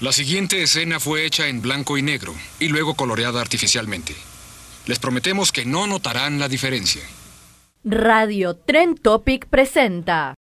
[0.00, 4.14] La siguiente escena fue hecha en blanco y negro y luego coloreada artificialmente.
[4.84, 7.00] Les prometemos que no notarán la diferencia.
[7.82, 10.34] Radio Tren Topic presenta.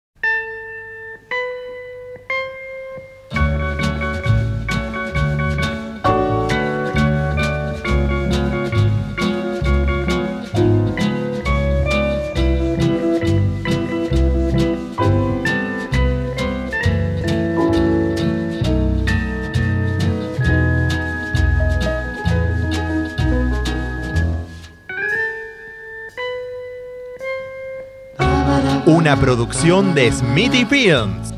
[28.87, 31.33] Una producción de Smithy Films.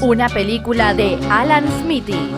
[0.00, 2.30] Una película de Alan Smithy.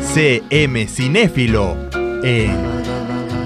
[0.00, 1.76] CM Cinéfilo.
[2.22, 2.56] En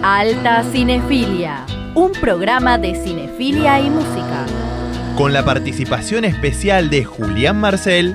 [0.04, 1.66] Alta Cinefilia.
[1.96, 4.46] Un programa de cinefilia y música.
[5.16, 8.14] Con la participación especial de Julián Marcel.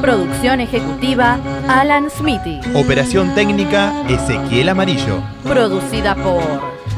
[0.00, 2.60] Producción ejecutiva Alan Smithy.
[2.74, 5.20] Operación técnica Ezequiel Amarillo.
[5.42, 6.42] Producida por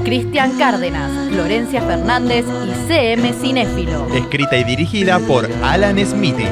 [0.04, 4.06] Cristian Cárdenas, Florencia Fernández y CM Cinéfilo.
[4.14, 6.46] Escrita y dirigida por Alan Smithy.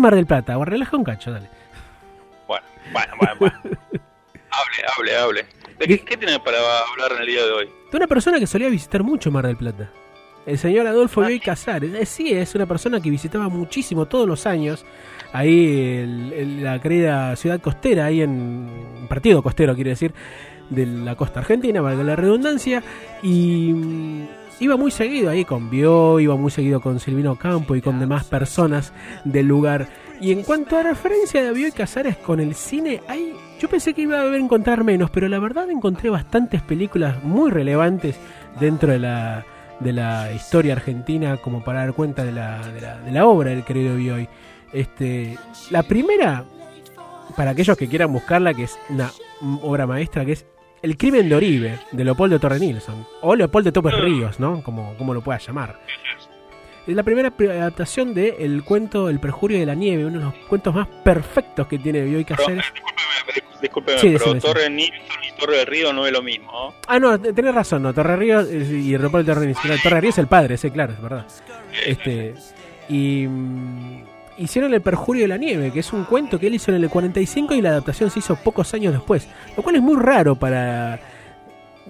[0.00, 1.48] Mar del Plata, o relaja un cacho, dale.
[2.46, 3.54] Bueno, bueno, bueno, bueno.
[3.62, 5.46] hable, hable, hable.
[5.78, 6.58] ¿De qué, qué tenés para
[6.92, 7.70] hablar en el día de hoy?
[7.90, 9.88] De una persona que solía visitar mucho Mar del Plata.
[10.46, 11.92] El señor Adolfo Bioy Casares.
[11.94, 14.84] Eh, sí, es una persona que visitaba muchísimo todos los años.
[15.32, 20.12] Ahí el- el- la querida ciudad costera, ahí en partido costero, quiere decir,
[20.70, 22.82] de la costa argentina, valga la redundancia.
[23.22, 24.28] Y mm,
[24.60, 28.24] iba muy seguido ahí con Bio, iba muy seguido con Silvino Campo y con demás
[28.24, 28.92] personas
[29.24, 29.88] del lugar.
[30.20, 34.02] Y en cuanto a referencia de Bioy Casares con el cine, hay, yo pensé que
[34.02, 38.16] iba a encontrar menos, pero la verdad encontré bastantes películas muy relevantes
[38.60, 39.46] dentro de la,
[39.80, 43.50] de la historia argentina como para dar cuenta de la, de la, de la obra
[43.50, 44.28] del querido Bioy.
[44.74, 45.38] Este,
[45.70, 46.44] la primera,
[47.34, 49.10] para aquellos que quieran buscarla, que es una
[49.62, 50.46] obra maestra, que es
[50.82, 54.62] El crimen de Oribe, de Leopoldo Torre Nilsson, o Leopoldo Topes Ríos, ¿no?
[54.62, 55.78] Como, como lo pueda llamar.
[56.86, 60.34] Es la primera adaptación de el cuento El perjurio de la nieve, uno de los
[60.48, 62.64] cuentos más perfectos que tiene Bioy Casares.
[63.60, 66.50] discúlpeme, Sí, pero Torre Nilsson y Torre del Río no es lo mismo.
[66.50, 66.74] ¿no?
[66.86, 69.70] Ah, no, tenés razón, no, Torre Ríos eh, y Leopoldo Torre Nilsson.
[69.82, 71.26] Torre Ríos es el padre, sí, claro, es verdad.
[71.86, 72.34] Este,
[72.88, 73.26] y
[74.40, 76.88] hicieron El perjurio de la nieve, que es un cuento que él hizo en el
[76.88, 80.98] 45 y la adaptación se hizo pocos años después, lo cual es muy raro para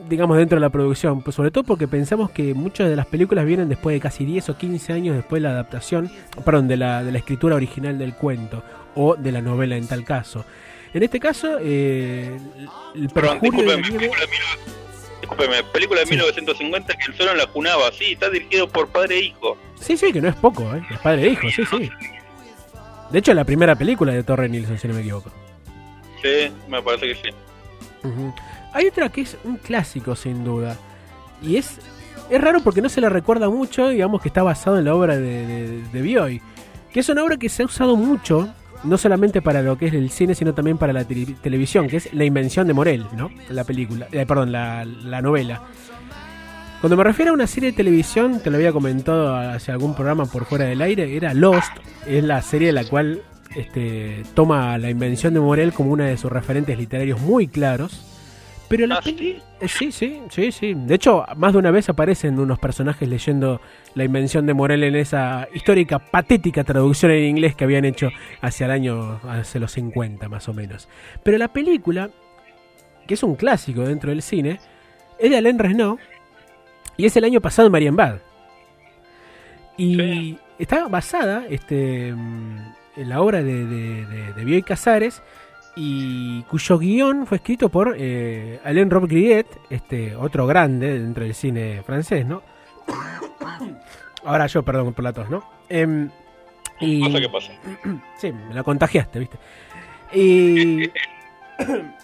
[0.08, 3.44] digamos dentro de la producción, pues sobre todo porque pensamos que muchas de las películas
[3.44, 6.10] vienen después de casi 10 o 15 años después de la adaptación,
[6.44, 8.62] perdón, de la, de la escritura original del cuento
[8.94, 10.44] o de la novela en tal caso.
[10.92, 12.36] En este caso, eh,
[12.94, 14.10] el perjurio de la nieve...
[15.20, 19.24] Discúlpeme, película de 1950 que el en la cunaba, sí, está dirigido por padre e
[19.26, 19.56] hijo.
[19.78, 20.82] Sí, sí, que no es poco, ¿eh?
[20.90, 21.90] Es padre e hijo, sí, sí.
[23.10, 25.30] De hecho, es la primera película de Torre Nilsson, si no me equivoco.
[26.22, 27.34] Sí, me parece que sí.
[28.72, 30.76] Hay otra que es un clásico, sin duda.
[31.42, 31.78] Y es,
[32.30, 35.16] es raro porque no se la recuerda mucho, digamos que está basado en la obra
[35.16, 36.40] de, de, de Bioy.
[36.92, 38.48] Que es una obra que se ha usado mucho,
[38.84, 41.96] no solamente para lo que es el cine, sino también para la tele- televisión, que
[41.96, 43.30] es La Invención de Morel, ¿no?
[43.48, 45.62] La película, eh, perdón, la, la novela.
[46.80, 50.24] Cuando me refiero a una serie de televisión, te lo había comentado hacia algún programa
[50.24, 51.72] por fuera del aire, era Lost,
[52.06, 53.20] es la serie de la cual
[53.54, 58.06] este, toma la invención de Morel como una de sus referentes literarios muy claros.
[58.68, 59.42] Pero la Ah, peli- ¿sí?
[59.60, 60.74] eh, sí, sí, sí, sí.
[60.74, 63.60] De hecho, más de una vez aparecen unos personajes leyendo
[63.94, 68.10] la invención de Morel en esa histórica, patética traducción en inglés que habían hecho
[68.40, 70.88] hacia el año, hacia los 50 más o menos.
[71.24, 72.10] Pero la película,
[73.08, 74.60] que es un clásico dentro del cine,
[75.18, 76.00] es de Alain Resnaux
[77.00, 78.16] y es el año pasado en Marienbad.
[79.76, 80.38] Y Sí.
[80.58, 85.22] está basada este, en la obra de, de, de, de Bioy Casares
[85.76, 91.82] y cuyo guion fue escrito por eh, Alain Robbe-Grillet, este otro grande dentro del cine
[91.86, 92.42] francés, ¿no?
[94.24, 95.42] Ahora yo, perdón por la tos, ¿no?
[95.68, 96.10] Em,
[96.80, 97.52] y, Pasa que pasa.
[98.18, 99.38] Sí, me la contagiaste, ¿viste?
[100.12, 100.90] Y.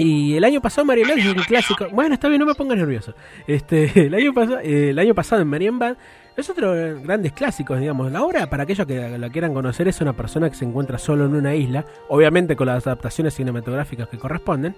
[0.00, 1.86] Y el año pasado Marienbad es un clásico.
[1.92, 3.14] Bueno, está bien, no me pongas nervioso.
[3.46, 5.96] Este, el año pasado, el año pasado en Marienbad
[6.36, 8.10] es otro de los grandes clásicos, digamos.
[8.10, 11.26] La obra, para aquellos que la quieran conocer, es una persona que se encuentra solo
[11.26, 14.74] en una isla, obviamente con las adaptaciones cinematográficas que corresponden.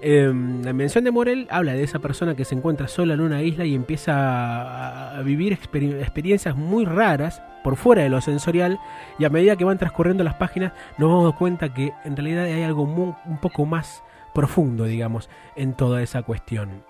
[0.00, 0.32] Eh,
[0.62, 3.64] la invención de Morel habla de esa persona que se encuentra sola en una isla
[3.64, 8.78] y empieza a, vivir exper- experiencias muy raras por fuera de lo sensorial
[9.18, 12.62] y a medida que van transcurriendo las páginas nos dando cuenta que en realidad hay
[12.62, 14.04] algo mu- un poco más
[14.38, 16.84] profundo, digamos, en toda esa cuestión.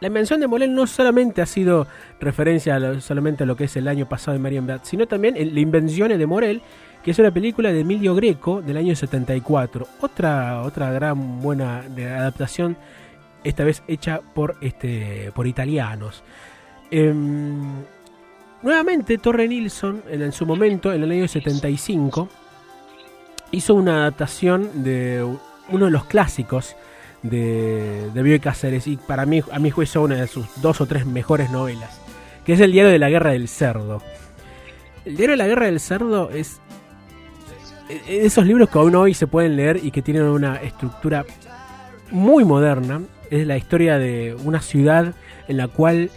[0.00, 1.86] La invención de Morel no solamente ha sido
[2.18, 5.34] referencia a lo- solamente a lo que es el año pasado de Marienbad, sino también
[5.36, 6.62] La Invenzione de Morel,
[7.04, 9.86] que es una película de Emilio Greco del año 74.
[10.00, 11.80] Otra, otra gran buena
[12.18, 12.78] adaptación,
[13.44, 16.22] esta vez hecha por, este, por italianos.
[16.90, 17.60] Em,
[18.62, 22.26] nuevamente, Torre Nilsson, en, en su momento, en el año 75,
[23.52, 25.22] hizo una adaptación de
[25.70, 26.76] uno de los clásicos
[27.22, 30.86] de, de Bioy Cáceres y para mí, a mi juicio, una de sus dos o
[30.86, 32.00] tres mejores novelas,
[32.44, 34.02] que es El diario de la guerra del cerdo.
[35.04, 36.60] El diario de la guerra del cerdo es
[38.06, 41.24] esos libros que aún hoy se pueden leer y que tienen una estructura
[42.10, 43.02] muy moderna.
[43.30, 45.14] Es la historia de una ciudad
[45.48, 46.10] en la cual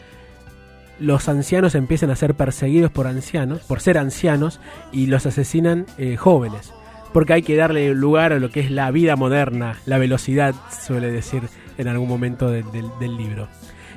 [1.00, 4.60] los ancianos empiezan a ser perseguidos por ancianos, por ser ancianos,
[4.92, 6.74] y los asesinan eh, jóvenes.
[7.14, 10.56] Porque hay que darle lugar a lo que es la vida moderna, la velocidad,
[10.86, 11.44] suele decir
[11.78, 12.64] en algún momento de-
[13.00, 13.48] del- libro.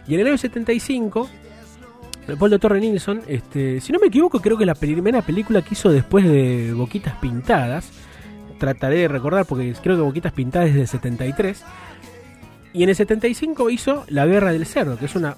[0.06, 1.28] Y en el año 75,
[2.28, 5.90] Leopoldo Torre Nilsson, este, si no me equivoco, creo que la primera película que hizo
[5.90, 7.90] después de Boquitas Pintadas.
[8.58, 11.62] Trataré de recordar porque creo que Boquitas Pintadas es del 73.
[12.72, 15.36] Y en el 75 hizo La Guerra del Cerdo, que es una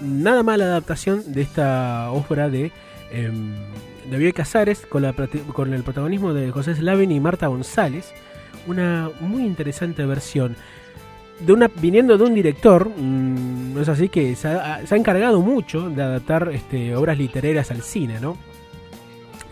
[0.00, 2.72] nada mala adaptación de esta obra de,
[3.12, 3.54] em,
[4.18, 5.04] Bioy Casares con,
[5.52, 8.12] con el protagonismo de José Slavin y Marta González.
[8.66, 10.56] Una muy interesante versión.
[11.40, 14.98] De una, viniendo de un director, mm, no es así que se ha, se ha
[14.98, 18.36] encargado mucho de adaptar este, obras literarias al cine, ¿no?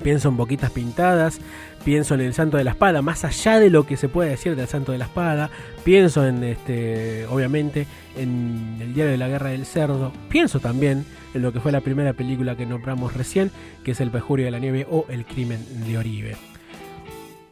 [0.02, 1.40] Pienso en Boquitas Pintadas,
[1.84, 4.54] pienso en El Santo de la Espada, más allá de lo que se puede decir
[4.54, 5.50] del Santo de la Espada,
[5.84, 11.04] pienso en, este, obviamente, en El Diario de la Guerra del Cerdo, pienso también
[11.38, 13.50] lo que fue la primera película que nombramos recién,
[13.84, 16.36] que es El Pejurio de la Nieve o El Crimen de Oribe.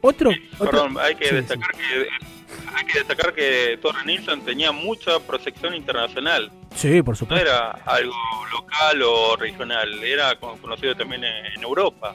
[0.00, 2.08] Otro, otro- Perdón, hay que Sí, destacar que
[2.76, 6.50] hay que destacar que Torre Nilsson tenía mucha proyección internacional.
[6.74, 7.44] Sí, por No supuesto.
[7.44, 8.14] era algo
[8.52, 12.14] local o regional, era con- conocido también en, Europa.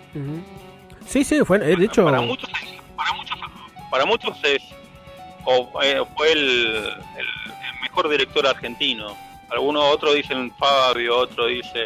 [1.08, 2.06] Sí, sí, fue, eh, de hecho...
[2.06, 2.50] para muchos,
[2.96, 3.38] para muchos,
[3.90, 4.62] para muchos es
[5.44, 6.94] o, eh, fue el
[7.82, 9.18] mejor director argentino.
[9.52, 11.86] Algunos otros dicen Fabio, otro dice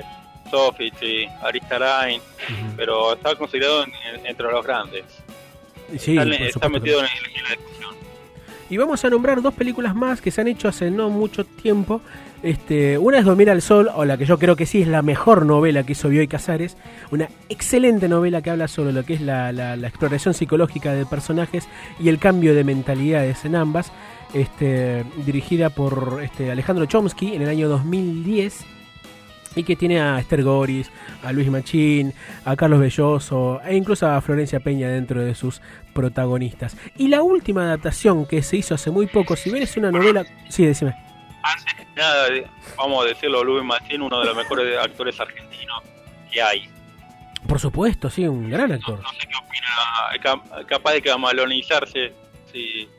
[0.50, 2.74] Sofici, Aristarain, Ujú.
[2.78, 5.04] pero está considerado en- en- entre los grandes.
[5.98, 7.96] Sí, está metido en, en la discusión.
[8.70, 12.02] Y vamos a nombrar dos películas más que se han hecho hace no mucho tiempo.
[12.42, 15.02] Este, una es Dormir al Sol, o la que yo creo que sí es la
[15.02, 16.76] mejor novela que hizo Bioy Casares.
[17.12, 21.06] Una excelente novela que habla sobre lo que es la, la- la exploración psicológica de
[21.06, 21.68] personajes
[22.00, 23.92] y el cambio de mentalidades en ambas.
[24.34, 28.66] Este, dirigida por este, Alejandro Chomsky en el año 2010
[29.58, 30.92] y que tiene a Esther Goris,
[31.24, 32.14] a Luis Machín,
[32.44, 35.62] a Carlos Belloso e incluso a Florencia Peña dentro de sus
[35.94, 36.76] protagonistas.
[36.98, 40.26] Y la última adaptación que se hizo hace muy poco, si bien es una novela...
[40.50, 40.94] Sí, decime.
[41.96, 45.82] nada, de- vamos a decirlo, Luis Machín, uno de los mejores actores argentinos
[46.30, 46.70] que hay.
[47.48, 49.00] Por supuesto, sí, un gran actor.
[49.02, 52.12] No sé qué opina, ca- capaz de camalonizarse,
[52.52, 52.90] si,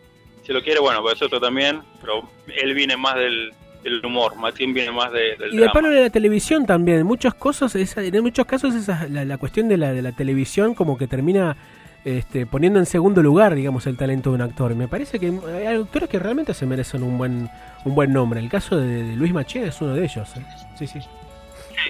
[0.47, 2.23] si lo quiere, bueno, pues otro también, pero
[2.63, 6.03] él viene más del, del humor, Machín viene más de- del Y de palo de
[6.03, 9.77] la televisión también, en muchas cosas, esa- en muchos casos esa, la, la cuestión de
[9.77, 11.57] la, de la televisión como que termina
[12.05, 14.73] este, poniendo en segundo lugar, digamos, el talento de un actor.
[14.77, 17.51] Me parece que hay actores que realmente se merecen un buen
[17.85, 18.39] un buen nombre.
[18.39, 20.29] El caso de, de Luis Machín es uno de ellos.
[20.37, 20.47] ¿eh?
[20.79, 21.01] Sí, sí.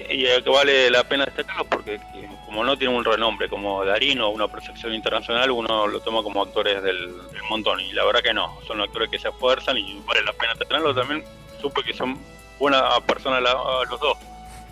[0.09, 1.99] y que vale la pena destacarlo porque
[2.47, 6.41] como no tiene un renombre como Darín o una percepción internacional, uno lo toma como
[6.41, 7.13] actores del,
[7.49, 10.53] montón y la verdad que no, son actores que se esfuerzan y vale la pena
[10.55, 11.23] tenerlos también,
[11.61, 12.17] supe que son
[12.57, 13.41] buenas personas
[13.89, 14.17] los dos,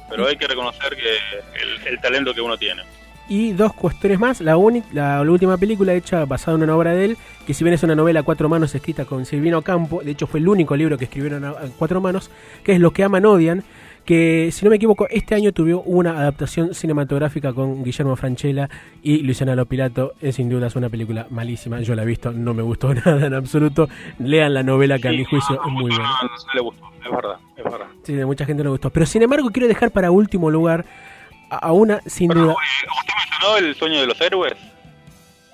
[0.10, 2.82] pero hay que reconocer que el, talento que uno tiene.
[3.28, 4.42] Y dos cuestiones más.
[4.42, 4.56] La,
[4.92, 7.18] la, la última película hecha basada en una obra de él,
[7.48, 10.28] que si bien es una novela a cuatro manos escrita con Silvino Campo, de hecho
[10.28, 12.30] fue el único libro que escribieron a, a cuatro manos,
[12.64, 13.64] que es Lo que aman odian,
[14.06, 18.70] que si no me equivoco, este año tuvo una adaptación cinematográfica con Guillermo Franchella
[19.02, 20.14] y Luciana Lopilato.
[20.22, 21.82] Es sin duda es una película malísima.
[21.82, 23.90] Yo la he visto, no me gustó nada en absoluto.
[24.20, 26.10] Lean la novela que a mi juicio no, es muy buena.
[26.22, 27.88] No, no le gustó, es verdad, es verdad.
[28.04, 28.90] Sí, de mucha gente no le gustó.
[28.92, 30.86] Pero sin embargo, quiero dejar para último lugar
[31.50, 32.54] a, una, sin Pero, duda.
[32.54, 34.54] ¿Usted mencionó el sueño de los héroes?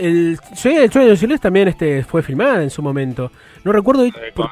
[0.02, 3.32] El, sueño de los héroes también este, fue filmada en su momento.
[3.64, 4.06] No recuerdo.
[4.06, 4.48] Eh, con,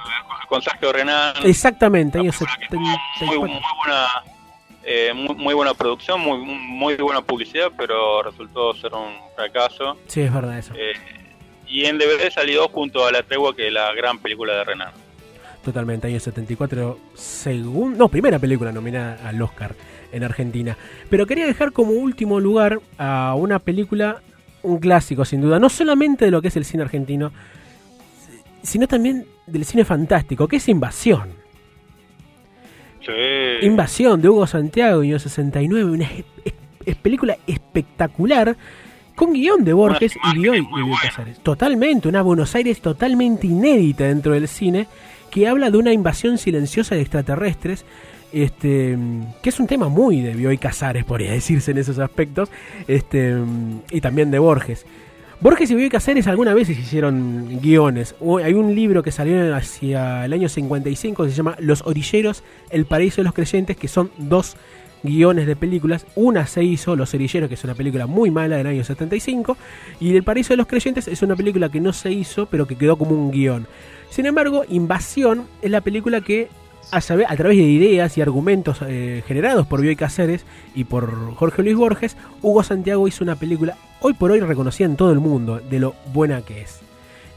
[0.47, 1.33] con Sergio Renán.
[1.43, 3.41] exactamente, años Una película que tuvo muy, 74.
[3.41, 4.07] muy buena
[4.91, 9.97] eh, muy, muy buena producción, muy, muy buena publicidad, pero resultó ser un fracaso.
[10.07, 10.73] Sí, es verdad eso.
[10.75, 10.93] Eh,
[11.67, 14.91] y en DVD salió junto a La Tregua, que es la gran película de Renan.
[15.63, 19.75] Totalmente, año 74, segundo, no, primera película nominada al Oscar
[20.11, 20.75] en Argentina.
[21.09, 24.21] Pero quería dejar como último lugar a una película,
[24.63, 27.31] un clásico sin duda, no solamente de lo que es el cine argentino,
[28.61, 31.29] sino también del cine fantástico, que es Invasión.
[33.05, 33.65] Sí.
[33.65, 36.53] Invasión de Hugo Santiago, año 69, una es- es-
[36.85, 38.57] es película espectacular
[39.15, 40.95] con guion de Borges y guion de.
[41.01, 41.39] Casares.
[41.39, 44.87] Totalmente, una Buenos Aires totalmente inédita dentro del cine
[45.31, 47.85] que habla de una invasión silenciosa de extraterrestres.
[48.31, 48.97] Este,
[49.41, 52.49] que es un tema muy de Bioy Casares, podría decirse en esos aspectos,
[52.87, 53.35] este,
[53.91, 54.85] y también de Borges.
[55.41, 58.13] Borges y Bioy Casares alguna vez hicieron guiones.
[58.43, 62.85] Hay un libro que salió hacia el año 55 que se llama Los Orilleros, El
[62.85, 64.57] Paraíso de los Creyentes, que son dos
[65.01, 66.05] guiones de películas.
[66.15, 69.55] Una se hizo, Los Orilleros, que es una película muy mala del año 75,
[70.01, 72.75] y El Paraíso de los Creyentes es una película que no se hizo, pero que
[72.75, 73.65] quedó como un guion.
[74.09, 76.49] Sin embargo, Invasión es la película que
[76.91, 81.35] a, saber- a través de ideas y argumentos eh, generados por Bioy Casares y por
[81.35, 85.19] Jorge Luis Borges, Hugo Santiago hizo una película hoy por hoy reconocida en todo el
[85.19, 86.79] mundo de lo buena que es.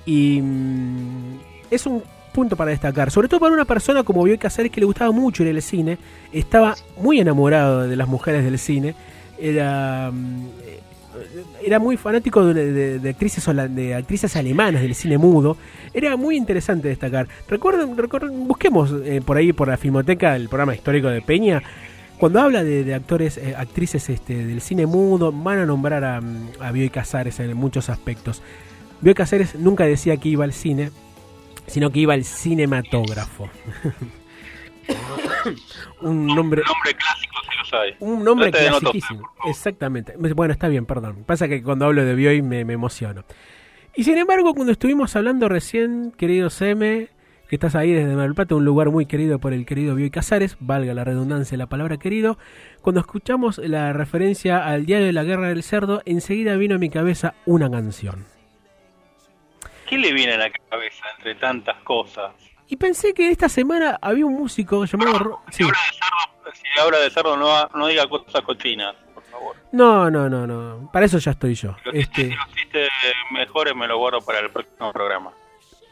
[0.06, 1.38] Y mm,
[1.70, 4.86] es un punto para destacar, sobre todo para una persona como Bioy Casares que le
[4.86, 5.98] gustaba mucho ir al cine,
[6.32, 8.94] estaba muy enamorado de las mujeres del cine,
[9.38, 10.10] era...
[11.64, 15.56] era muy fanático de, actrices de actrices alemanas del cine mudo.
[15.92, 17.28] Era muy interesante destacar.
[17.48, 21.62] Recuerden, recuerden busquemos eh, por ahí por la filmoteca el programa histórico de Peña.
[22.18, 26.20] Cuando habla de, actores, eh, actrices este, del cine mudo, van a nombrar a,
[26.60, 28.42] a Bioy Casares en muchos aspectos.
[29.00, 30.90] Bioy Casares nunca decía que iba al cine,
[31.66, 33.50] sino que iba al cinematógrafo.
[36.00, 37.96] Un nombre Nombre clásico, si los hay.
[38.00, 39.30] un nombre de no clasiquísimo.
[39.46, 40.14] Exactamente.
[40.16, 41.24] Bueno, está bien, perdón.
[41.24, 43.24] Pasa que cuando hablo de Bioy me, me emociono.
[43.94, 47.08] Y sin embargo, cuando estuvimos hablando recién, querido Seme,
[47.48, 50.10] que estás ahí desde Mar del Plata, un lugar muy querido por el querido Bioy
[50.10, 52.38] Casares, valga la redundancia de la palabra querido,
[52.80, 56.88] cuando escuchamos la referencia al diario de la guerra del cerdo, enseguida vino a mi
[56.88, 58.24] cabeza una canción.
[59.86, 62.32] ¿Qué le viene a la cabeza entre tantas cosas?
[62.72, 65.18] Y pensé que esta semana había un músico llamado...
[65.18, 65.64] Ro- Si sí.
[65.64, 69.56] habla de cerdo, si habla de cerdo no, no diga cosas cochinas, por favor.
[69.72, 70.90] No, no, no, no.
[70.90, 71.76] Para eso ya estoy yo.
[71.84, 72.28] Los Este...
[72.34, 72.88] los chistes
[73.30, 75.32] mejores me los guardo para el próximo programa.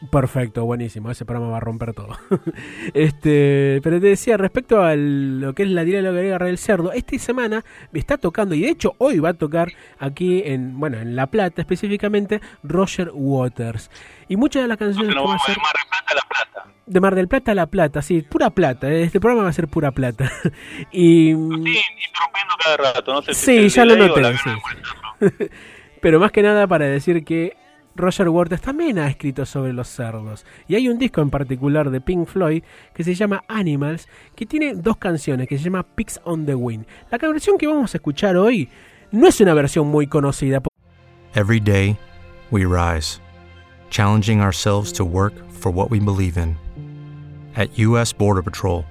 [0.09, 1.11] Perfecto, buenísimo.
[1.11, 2.17] Ese programa va a romper todo.
[2.93, 6.57] este, pero te decía, respecto a lo que es la tira de la guerra del
[6.57, 10.79] cerdo, esta semana me está tocando, y de hecho hoy va a tocar aquí en,
[10.79, 13.91] bueno, en La Plata específicamente, Roger Waters.
[14.27, 16.15] Y muchas de las canciones Entonces que va a ser de Mar del Plata a
[16.15, 16.73] La Plata.
[16.87, 18.89] de Mar del Plata a La Plata, sí, pura plata.
[18.91, 20.31] eh, Este programa va a ser pura plata.
[20.91, 24.49] y Sí, interrumpiendo cada rato, no sé si Sí, ya lo noté, sí.
[26.01, 27.55] Pero más que nada para decir que
[28.01, 30.45] Roger Waters también ha escrito sobre los cerdos.
[30.67, 34.73] Y hay un disco en particular de Pink Floyd que se llama Animals, que tiene
[34.75, 36.85] dos canciones, que se llama Pigs on the Wind.
[37.09, 38.69] La canción que vamos a escuchar hoy
[39.11, 40.61] no es una versión muy conocida.
[41.33, 41.97] Every day,
[42.51, 43.21] we rise,
[43.89, 46.57] challenging ourselves to work for what we believe in.
[47.55, 48.13] At U.S.
[48.13, 48.85] Border Patrol,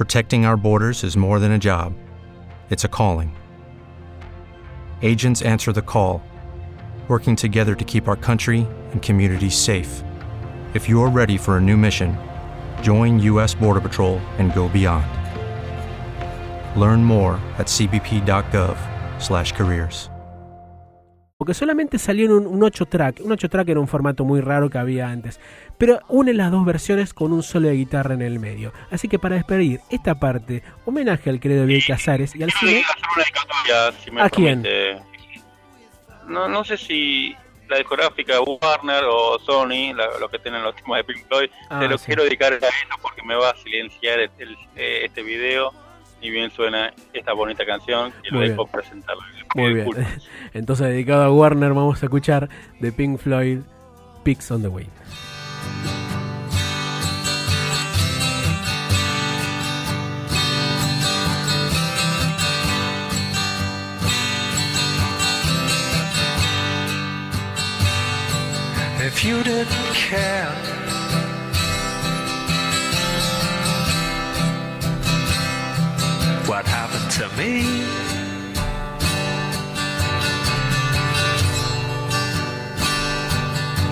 [0.00, 1.92] Protecting our borders is more than a job,
[2.70, 3.36] it's a calling.
[5.02, 6.22] Agents answer the call,
[7.10, 10.04] working together to keep our country and communities safe.
[10.74, 12.16] If you're ready for a new mission,
[12.80, 13.54] join U.S.
[13.54, 15.08] Border Patrol and go beyond.
[16.80, 20.10] Learn more at cbp.gov/careers.
[21.40, 23.22] Porque solamente salió en un, un 8 track.
[23.24, 25.40] Un 8 track era un formato muy raro que había antes.
[25.78, 28.74] Pero une las dos versiones con un solo de guitarra en el medio.
[28.90, 32.82] Así que para despedir esta parte, homenaje al querido Biel Casares y al cine.
[34.18, 34.60] ¿A quién?
[34.60, 35.09] permite.
[36.30, 37.34] No, no sé si
[37.68, 41.80] la discográfica Warner o Sony, la- lo que tienen los temas de Pink Floyd, Ah,
[41.80, 42.06] se lo sí.
[42.06, 45.72] quiero dedicar a ellos porque me va a silenciar el- el- eh, este video
[46.20, 48.72] y bien suena esta bonita canción que lo Muy dejo bien.
[48.72, 49.22] presentarla.
[49.54, 49.86] Muy bien.
[50.54, 53.58] Entonces, dedicado a Warner, vamos a escuchar de Pink Floyd,
[54.24, 54.90] Pigs on the Wind.
[69.22, 70.50] You didn't care,
[76.46, 77.60] what happened to me?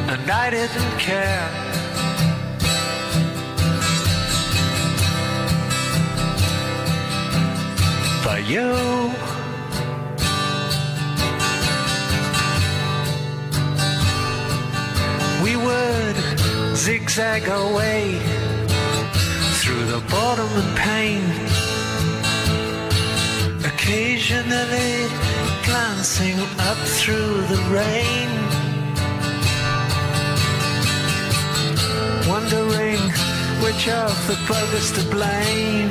[0.08, 1.50] And I didn't care.
[8.22, 9.47] For you.
[15.48, 16.16] We would
[16.76, 18.18] zigzag our way
[19.60, 21.22] through the bottom and pain.
[23.64, 24.92] Occasionally
[25.64, 26.38] glancing
[26.68, 28.30] up through the rain.
[32.28, 33.02] Wondering
[33.64, 35.90] which of the buggers to blame.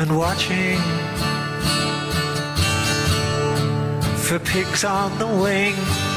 [0.00, 0.80] And watching
[4.30, 6.09] for pigs on the wing.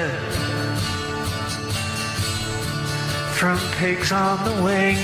[0.00, 0.10] Shelter
[3.34, 4.96] from pigs on the wing.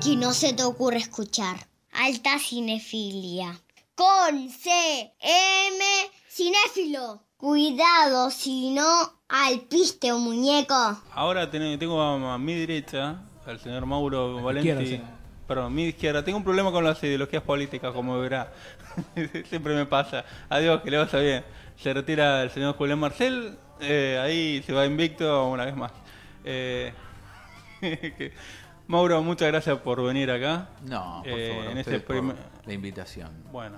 [0.00, 1.56] Que no se te ocurre escuchar.
[1.92, 3.58] Alta cinefilia.
[3.94, 5.84] Con C M
[6.30, 7.22] cinéfilo.
[7.36, 10.74] Cuidado si no al piste o muñeco.
[11.12, 14.86] Ahora ten- tengo a, a mi derecha al señor Mauro Valenti.
[14.86, 15.02] sí.
[15.46, 16.22] Perdón, a mi izquierda.
[16.22, 18.52] Tengo un problema con las ideologías políticas, como verá.
[19.48, 20.24] Siempre me pasa.
[20.48, 21.44] Adiós, que le vaya bien.
[21.76, 23.56] Se retira el señor Julián Marcel.
[23.80, 25.92] eh, ahí se va invicto una vez más.
[26.44, 26.92] Eh,
[27.80, 28.32] que-
[28.86, 30.68] Mauro, muchas gracias por venir acá.
[30.86, 32.24] No, por Eh, favor, en este por
[32.66, 33.30] la invitación.
[33.52, 33.76] Bueno,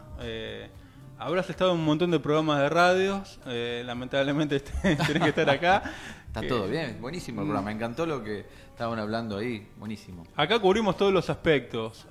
[1.19, 3.41] habrás estado en un montón de programas de radios.
[3.85, 5.83] lamentablemente tenés que estar acá.
[6.29, 7.51] Está Que- todo bien, buenísimo el Mm.
[7.51, 7.67] programa.
[7.71, 10.25] Me encantó lo que estaban hablando ahí, buenísimo.
[10.37, 12.07] Acá cubrimos todos los aspectos.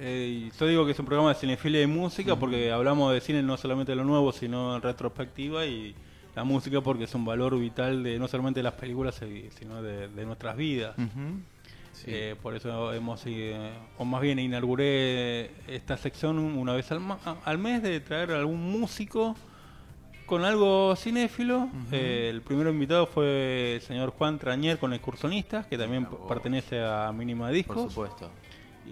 [0.00, 3.42] Eh, yo digo que es un programa de cinefilia y música porque hablamos de cine
[3.42, 5.94] no solamente de lo nuevo, sino en retrospectiva y
[6.34, 9.82] la música porque es un valor vital de no solamente de las películas, eh, sino
[9.82, 10.94] de, de nuestras vidas.
[11.92, 12.04] Sí.
[12.06, 17.18] Eh, por eso hemos, eh, o más bien inauguré esta sección una vez al, ma-
[17.44, 19.36] al mes de traer algún músico
[20.24, 21.68] con algo cinéfilo.
[21.92, 27.12] Eh, el primer invitado fue el señor Juan Trañer con Excursionistas, que también pertenece a
[27.12, 27.76] Mínima Discos.
[27.76, 28.30] Por supuesto.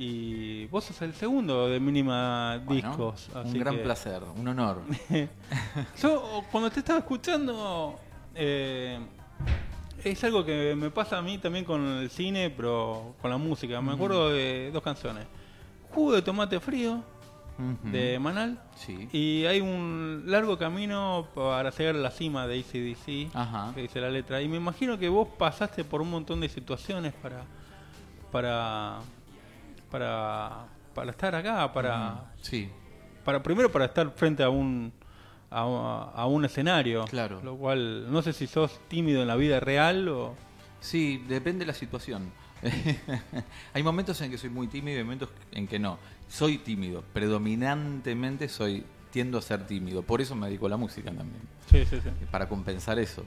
[0.01, 3.29] Y vos sos el segundo de Mínima Bueno, Discos.
[3.35, 4.83] un gran que- placer, un honor.
[6.01, 7.99] Yo cuando te estaba escuchando,
[8.35, 9.01] eh,
[10.05, 13.81] es algo que me pasa a mí también con el cine, pero con la música.
[13.81, 15.27] Me acuerdo de dos canciones.
[15.91, 17.03] Jugo de tomate frío,
[17.83, 18.63] de Manal.
[18.77, 19.09] Sí.
[19.13, 23.73] Y hay un largo camino para llegar a la cima de ACDC, Ajá.
[23.75, 24.41] que dice la letra.
[24.41, 27.43] Y me imagino que vos pasaste por un montón de situaciones para
[28.31, 28.99] para
[29.91, 32.71] para, para estar acá, para, Sí,
[33.25, 34.93] para primero para estar frente a un
[35.51, 35.61] a,
[36.15, 37.05] a un escenario.
[37.07, 37.41] Claro.
[37.43, 40.35] Lo cual no sé si sos tímido en la vida real o
[40.81, 42.31] sí, depende de la situación.
[43.75, 45.99] Hay momentos en que soy muy tímido y momentos en que no.
[46.29, 50.03] Soy tímido, predominantemente soy tiendo a ser tímido.
[50.03, 52.11] Por eso me dedico a la música también, sí, sí, sí.
[52.31, 53.25] para compensar eso.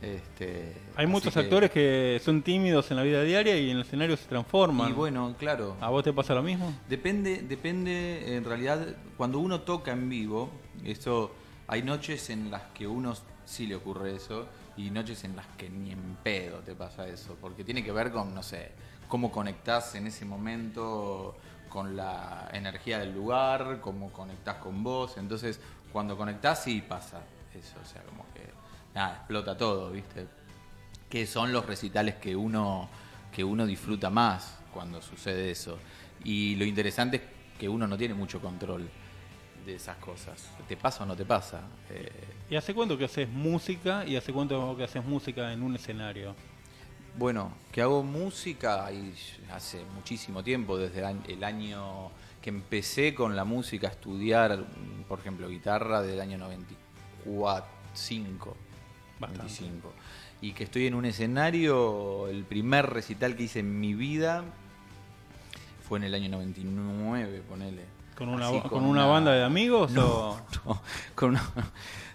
[0.00, 3.82] Este, Hay muchos que- actores que son tímidos en la vida diaria y en el
[3.82, 4.90] escenario se transforman.
[4.90, 5.76] Y bueno, claro.
[5.80, 6.72] ¿A vos te pasa lo mismo?
[6.88, 10.50] Depende, depende, en realidad, cuando uno toca en vivo,
[10.84, 11.32] esto,
[11.66, 15.68] hay noches en las que uno sí le ocurre eso y noches en las que
[15.68, 18.70] ni en pedo te pasa eso, porque tiene que ver con, no sé,
[19.08, 21.36] cómo conectás en ese momento
[21.68, 25.60] con la energía del lugar, cómo conectás con vos, entonces
[25.92, 27.20] cuando conectás sí pasa
[27.54, 28.42] eso, o sea, como que,
[28.98, 30.26] nada, explota todo, ¿viste?
[31.08, 32.88] que son los recitales que uno
[33.32, 35.78] que uno disfruta más cuando sucede eso
[36.24, 37.22] y lo interesante es
[37.58, 38.88] que uno no tiene mucho control
[39.64, 42.10] de esas cosas te pasa o no te pasa Eh,
[42.50, 46.34] ¿Y hace cuánto que haces música y hace cuánto que haces música en un escenario?
[47.16, 49.14] bueno que hago música y
[49.52, 52.10] hace muchísimo tiempo desde el año- el año
[52.42, 54.64] que empecé con la música a estudiar
[55.08, 58.56] por ejemplo guitarra del año 94 5
[59.18, 59.42] Bastante.
[59.42, 59.92] 25
[60.40, 64.44] y que estoy en un escenario el primer recital que hice en mi vida
[65.88, 70.06] fue en el año 99 ponele ¿Con una, Así, con una banda de amigos no,
[70.06, 70.40] o...?
[70.66, 70.82] no,
[71.14, 71.52] con una-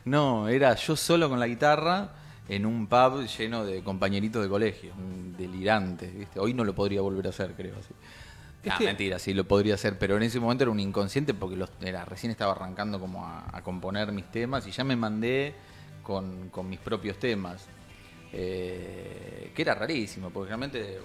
[0.05, 2.09] no, era yo solo con la guitarra
[2.49, 6.41] en un pub lleno de compañeritos de colegio, un delirante, ¿viste?
[6.41, 7.75] Hoy no lo podría volver a hacer, creo.
[7.79, 7.93] Así.
[8.69, 11.69] Ah, mentira, sí lo podría hacer, pero en ese momento era un inconsciente porque los,
[11.81, 15.55] era, recién estaba arrancando como a, a componer mis temas y ya me mandé
[16.03, 17.67] con, con mis propios temas.
[18.35, 20.99] Eh, que era rarísimo, porque realmente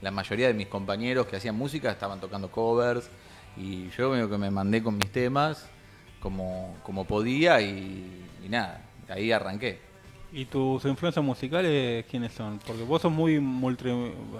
[0.00, 3.10] la mayoría de mis compañeros que hacían música estaban tocando covers
[3.56, 5.68] y yo medio que me mandé con mis temas
[6.20, 9.78] como, como podía y, y nada, ahí arranqué.
[10.32, 12.58] ¿Y tus influencias musicales quiénes son?
[12.66, 13.90] Porque vos sos muy multi...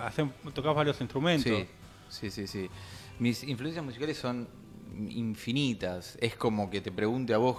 [0.01, 1.53] hacen- tocás varios instrumentos.
[2.09, 2.71] Sí, sí, sí, sí.
[3.19, 4.49] Mis influencias musicales son
[5.11, 6.17] infinitas.
[6.21, 7.59] Es como que te pregunte a vos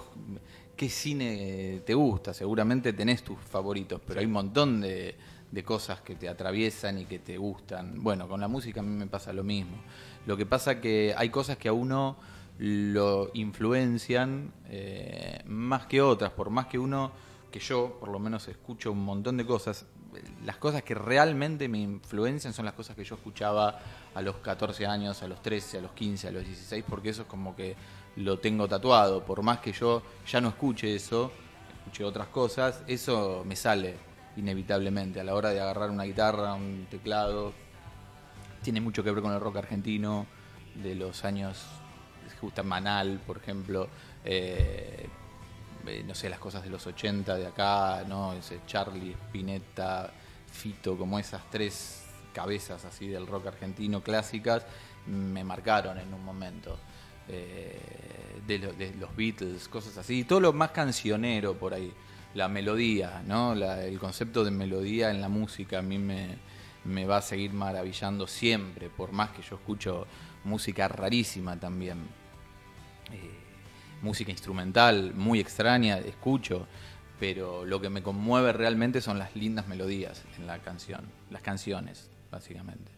[0.82, 2.34] qué cine te gusta.
[2.34, 5.14] Seguramente tenés tus favoritos, pero hay un montón de,
[5.48, 8.02] de cosas que te atraviesan y que te gustan.
[8.02, 9.76] Bueno, con la música a mí me pasa lo mismo.
[10.26, 12.16] Lo que pasa que hay cosas que a uno
[12.58, 17.12] lo influencian eh, más que otras, por más que uno,
[17.52, 19.86] que yo por lo menos escucho un montón de cosas,
[20.44, 23.78] las cosas que realmente me influencian son las cosas que yo escuchaba
[24.16, 27.22] a los 14 años, a los 13, a los 15, a los 16, porque eso
[27.22, 27.76] es como que
[28.16, 31.32] lo tengo tatuado, por más que yo ya no escuche eso,
[31.78, 33.96] escuche otras cosas, eso me sale
[34.36, 37.52] inevitablemente a la hora de agarrar una guitarra, un teclado,
[38.62, 40.26] tiene mucho que ver con el rock argentino
[40.74, 41.64] de los años
[42.40, 43.88] justa Manal, por ejemplo,
[44.24, 45.08] eh,
[45.86, 48.32] eh, no sé, las cosas de los 80 de acá, ¿no?
[48.32, 50.10] Ese Charlie, Spinetta,
[50.50, 54.66] Fito, como esas tres cabezas así del rock argentino clásicas,
[55.06, 56.78] me marcaron en un momento.
[57.28, 57.78] Eh,
[58.46, 61.92] de, lo- de los Beatles, cosas así, todo lo más cancionero por ahí,
[62.34, 63.54] la melodía, ¿no?
[63.54, 66.36] La- el concepto de melodía en la música a mí me,
[66.84, 70.06] me va a seguir maravillando siempre, por más que yo escucho
[70.44, 71.98] música rarísima también.
[73.12, 73.30] Eh,
[74.02, 76.66] música instrumental muy extraña, escucho,
[77.20, 82.10] pero lo que me conmueve realmente son las lindas melodías en la canción, las canciones,
[82.32, 82.90] básicamente.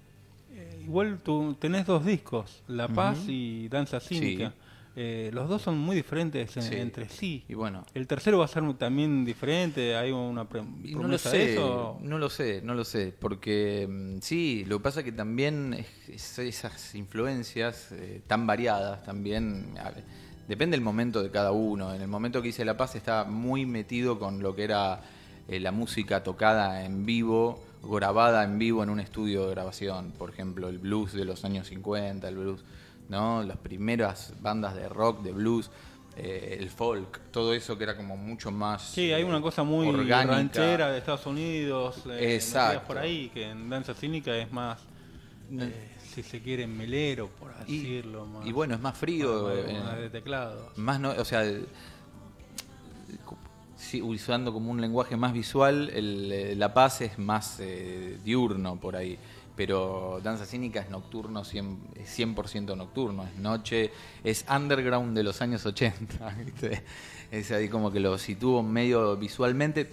[0.56, 4.52] Eh, igual tú tenés dos discos, La Paz y Danza Cínica.
[4.96, 6.74] eh, los dos son muy diferentes en- Sí.
[6.76, 7.44] entre sí.
[7.48, 11.18] Y bueno, El tercero va a ser también diferente, hay una pre- no lo de
[11.18, 11.98] sé, eso.
[12.00, 16.08] no lo sé, no lo sé, porque mm, sí, lo que pasa que también es-
[16.08, 19.90] es- esas influencias eh, tan variadas también a
[20.46, 21.92] depende del momento de cada uno.
[21.94, 25.00] En el momento que hice La Paz estaba muy metido con lo que era
[25.48, 30.30] eh, la música tocada en vivo, grabada en vivo en un estudio de grabación, por
[30.30, 32.64] ejemplo, el blues de los años 50, el blues,
[33.08, 33.42] ¿no?
[33.42, 35.70] Las primeras bandas de rock, de blues,
[36.16, 39.88] eh, el folk, todo eso que era como mucho más Sí, hay una cosa muy
[39.88, 40.24] orgánica.
[40.36, 42.86] ranchera de Estados Unidos, eh, Exacto.
[42.86, 44.80] por ahí, que en danza cínica es más,
[45.58, 48.26] eh, si se quiere, melero, por así decirlo.
[48.26, 49.50] Más, Y bueno, es más frío.
[49.66, 50.70] más- más de teclado.
[50.76, 51.42] Más no, o sea,
[54.02, 58.96] usando como un lenguaje más visual, el, eh, La Paz es más eh, diurno por
[58.96, 59.18] ahí.
[59.56, 63.92] Pero Danza Cínica es nocturno, 100%, es 100% nocturno, es noche,
[64.24, 66.82] es underground de los años 80, ¿viste?
[67.30, 69.88] Es ahí como que lo sitúo medio visualmente,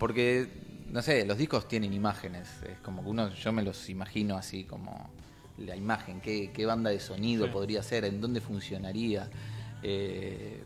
[0.00, 0.48] porque,
[0.90, 4.64] no sé, los discos tienen imágenes, es como que uno, yo me los imagino así
[4.64, 5.08] como
[5.58, 7.52] la imagen, qué, qué banda de sonido Sí.
[7.52, 9.30] podría ser, en dónde funcionaría.
[9.82, 10.64] Eh,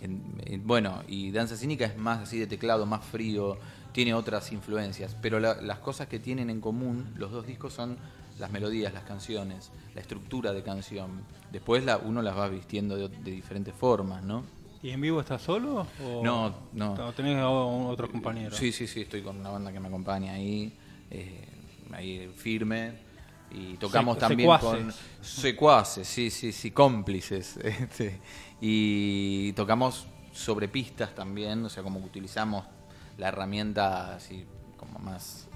[0.00, 3.58] en- en- bueno, y Danza Cínica es más así de teclado, más frío,
[3.92, 7.96] tiene otras influencias, pero la- las cosas que tienen en común los dos discos son
[8.38, 11.22] las melodías, las canciones, la estructura de canción.
[11.50, 14.44] Después la, uno las va vistiendo de, de diferentes formas, ¿no?
[14.80, 15.88] ¿Y en vivo estás solo?
[16.04, 16.92] O No, no.
[16.92, 18.56] o tenés a o- otros compañeros?
[18.56, 20.72] Sí, sí, sí, estoy con una banda que me acompaña ahí,
[21.10, 21.48] eh,
[21.92, 23.08] ahí firme.
[23.50, 24.70] Y tocamos también secuaces.
[24.84, 27.56] con secuaces, sí, sí, sí, cómplices.
[27.64, 28.20] este,
[28.60, 32.64] y tocamos sobre pistas también, o sea, como que utilizamos
[33.16, 35.48] la herramienta así como más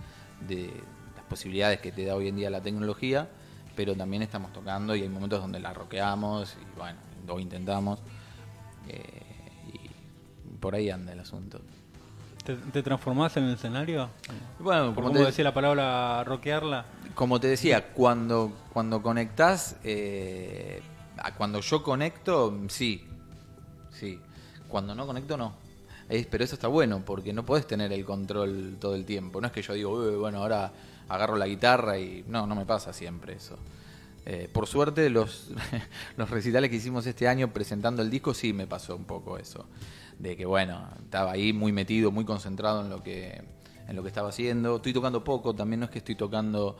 [0.46, 0.72] de
[1.16, 3.28] las posibilidades que te da hoy en día la tecnología,
[3.76, 8.00] pero también estamos tocando y hay momentos donde la roqueamos y bueno, lo intentamos.
[8.88, 9.22] eh,
[9.72, 11.60] y por ahí anda el asunto.
[12.44, 14.08] ¿Te, te transformás en el escenario?
[14.58, 16.84] Bueno, ¿Por como te- decía la palabra rockearla?
[17.14, 20.82] Como te decía, cuando, cuando conectás, eh,
[21.36, 23.06] cuando yo conecto, sí,
[23.90, 24.18] sí.
[24.68, 25.54] Cuando no conecto, no.
[26.08, 29.40] Pero eso está bueno, porque no podés tener el control todo el tiempo.
[29.40, 30.72] No es que yo digo, "Uy, bueno, ahora
[31.08, 32.24] agarro la guitarra y...
[32.28, 33.56] No, no me pasa siempre eso.
[34.24, 35.50] Eh, por suerte, los,
[36.16, 39.66] los recitales que hicimos este año presentando el disco, sí me pasó un poco eso.
[40.18, 43.42] De que, bueno, estaba ahí muy metido, muy concentrado en lo que,
[43.88, 44.76] en lo que estaba haciendo.
[44.76, 46.76] Estoy tocando poco, también no es que estoy tocando,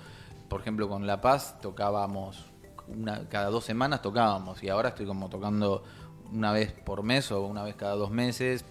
[0.49, 2.52] por ejemplo, con La Paz tocábamos
[2.97, 5.83] una, cada dos semanas tocábamos y ahora estoy como tocando
[6.33, 8.65] una vez por mes o una vez cada dos meses,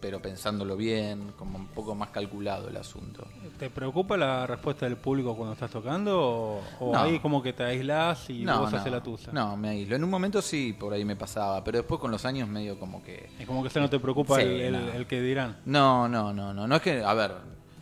[0.00, 3.26] pero pensándolo bien, como un poco más calculado el asunto.
[3.58, 6.20] ¿Te preocupa la respuesta del público cuando estás tocando?
[6.20, 6.98] ¿O, o No.
[7.00, 9.32] ahí como que te aislás y No, vos no, haces la tuya?
[9.32, 9.96] No, me aíslo.
[9.96, 13.02] En un momento sí, por ahí me pasaba, pero después con los años medio como
[13.02, 13.30] que...
[13.38, 15.56] Es como que eso no te preocupa Sí, el, el que dirán.
[15.64, 16.66] No, no, no, no.
[16.66, 17.32] No es que, a ver,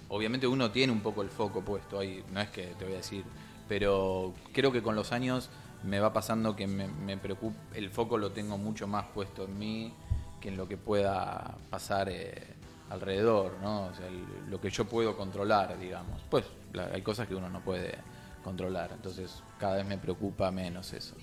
[0.09, 2.99] obviamente uno tiene un poco el foco puesto ahí, no es que te voy a
[2.99, 3.25] decir,
[3.69, 5.51] pero creo que con los años
[5.85, 9.59] me va pasando que me, me preocupa, el foco lo tengo mucho más puesto en
[9.59, 9.93] mí
[10.41, 12.47] que en lo que pueda pasar eh,
[12.91, 13.85] alrededor, ¿no?
[13.87, 16.21] O sea, el- lo que yo puedo controlar, digamos.
[16.31, 17.97] Pues la- hay cosas que uno no puede
[18.45, 21.15] controlar, entonces cada vez me preocupa menos eso.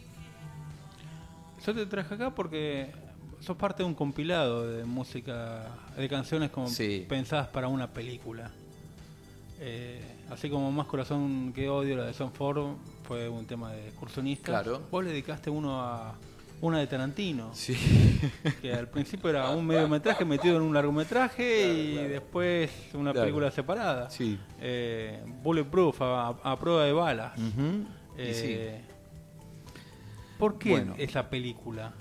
[1.65, 2.91] Yo te traje acá porque
[3.41, 5.67] sos parte de un compilado de música,
[5.97, 7.05] de canciones como Sí.
[7.07, 8.51] pensadas para una película.
[9.59, 13.87] Eh, así como Más Corazón que Odio, la de Son Ford, fue un tema de
[13.87, 14.45] excursionistas.
[14.63, 14.81] Claro.
[14.91, 16.15] Vos le dedicaste uno a
[16.61, 17.51] una de Tarantino.
[17.53, 17.75] Sí.
[18.61, 23.25] Que al principio era un mediometraje metido en un largometraje y después una Claro.
[23.27, 24.09] película separada.
[24.09, 24.37] Sí.
[24.59, 27.31] Eh, Bulletproof, a, a prueba de balas.
[28.17, 28.81] Eh,
[30.37, 30.95] ¿Por qué Bueno.
[30.97, 31.93] esa película?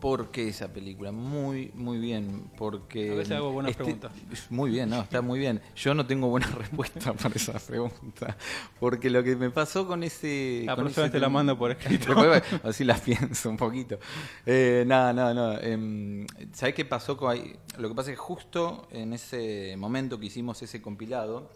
[0.00, 1.12] ¿Por qué esa película?
[1.12, 3.12] Muy, muy bien, porque...
[3.12, 4.12] A veces hago buenas este- preguntas.
[4.50, 5.62] Muy bien, no, está muy bien.
[5.76, 8.36] Yo no tengo buena respuesta para esa pregunta,
[8.80, 10.62] porque lo que me pasó con ese...
[10.66, 12.14] La con próxima ese te la mando por escrito.
[12.62, 13.98] Así las pienso un poquito.
[14.44, 15.58] Eh, no, no, no.
[15.60, 17.56] em, ¿Sabés qué pasó con ahí?
[17.78, 21.50] Lo que pasa es que justo en ese momento que hicimos ese compilado,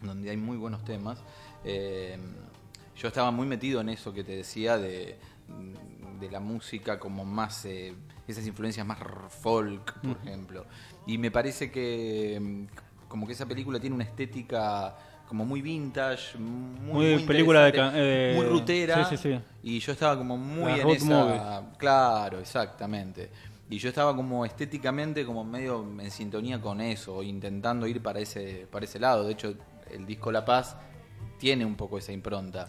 [0.00, 1.22] donde hay muy buenos temas,
[1.64, 2.18] eh,
[2.96, 5.18] yo estaba muy metido en eso que te decía de,
[6.20, 7.94] de la música como más, eh,
[8.26, 8.98] esas influencias más
[9.40, 10.66] folk, por ejemplo.
[11.06, 14.96] Y me parece que mm, como que esa película tiene una estética
[15.28, 19.04] como muy vintage, muy, Muy película de eh, muy rutera.
[19.04, 19.40] sí, sí, sí.
[19.62, 21.06] Y yo estaba como muy La en esa...
[21.06, 21.40] movie.
[21.78, 23.30] Claro, exactamente.
[23.70, 28.66] Y yo estaba como estéticamente como medio en sintonía con eso, intentando ir para ese,
[28.70, 29.24] para ese lado.
[29.24, 29.54] De hecho,
[29.90, 30.76] el disco La Paz
[31.38, 32.68] tiene un poco esa impronta.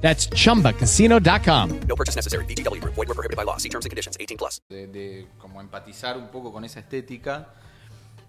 [0.00, 1.80] That's chumbacasino.com.
[1.86, 2.44] No purchase necessary.
[2.46, 2.94] VGW Group.
[2.94, 3.58] Void were prohibited by law.
[3.58, 4.16] See terms and conditions.
[4.18, 4.62] 18 plus.
[4.70, 7.48] de, de como empatizar un poco con esa estética.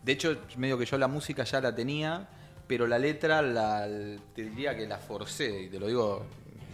[0.04, 2.28] De hecho, medio que yo la música ya la tenía,
[2.68, 3.88] pero la letra la,
[4.34, 6.26] te diría que la forcé, y te lo digo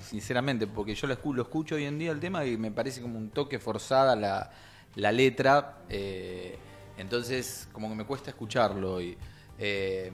[0.01, 3.01] sinceramente, porque yo lo escucho, lo escucho hoy en día el tema y me parece
[3.01, 4.51] como un toque forzada la,
[4.95, 6.57] la letra, eh,
[6.97, 9.01] entonces como que me cuesta escucharlo.
[9.01, 9.17] Y,
[9.57, 10.11] eh,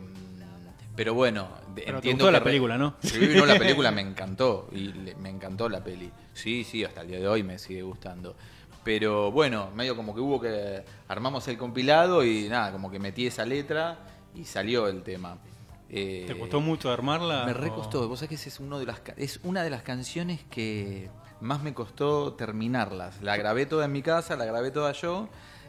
[0.95, 2.95] pero bueno, Pero te entiendo gustó la que- película, ¿no?
[3.01, 6.11] Sí, no, la película me encantó y le- me encantó la peli.
[6.33, 8.35] Sí, sí, hasta el día de hoy me sigue gustando.
[8.83, 13.27] Pero bueno, medio como que hubo que armamos el compilado y nada, como que metí
[13.27, 13.99] esa letra
[14.33, 15.37] y salió el tema.
[15.89, 17.43] Eh, ¿Te costó mucho armarla?
[17.45, 18.07] Me recostó.
[18.07, 21.09] Vos sabés que ese es, uno de las, es una de las canciones que
[21.41, 23.21] más me costó terminarlas.
[23.21, 25.27] La grabé toda en mi casa, la grabé toda yo.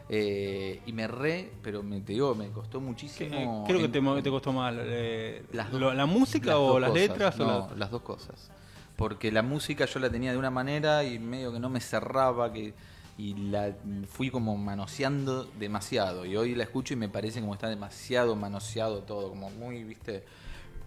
[0.09, 3.63] Eh, y me re, pero me, te digo, me costó muchísimo.
[3.67, 7.07] Creo que te, costó más eh, las dos- lo- la música las o las cosas.
[7.09, 7.39] letras.
[7.39, 8.51] o No, las- las dos cosas.
[8.95, 12.51] Porque la música yo la tenía de una manera y medio que no me cerraba,
[12.53, 12.73] que
[13.17, 13.73] y la
[14.09, 16.25] fui como manoseando demasiado.
[16.25, 20.23] Y hoy la escucho y me parece como está demasiado manoseado todo, como muy, viste.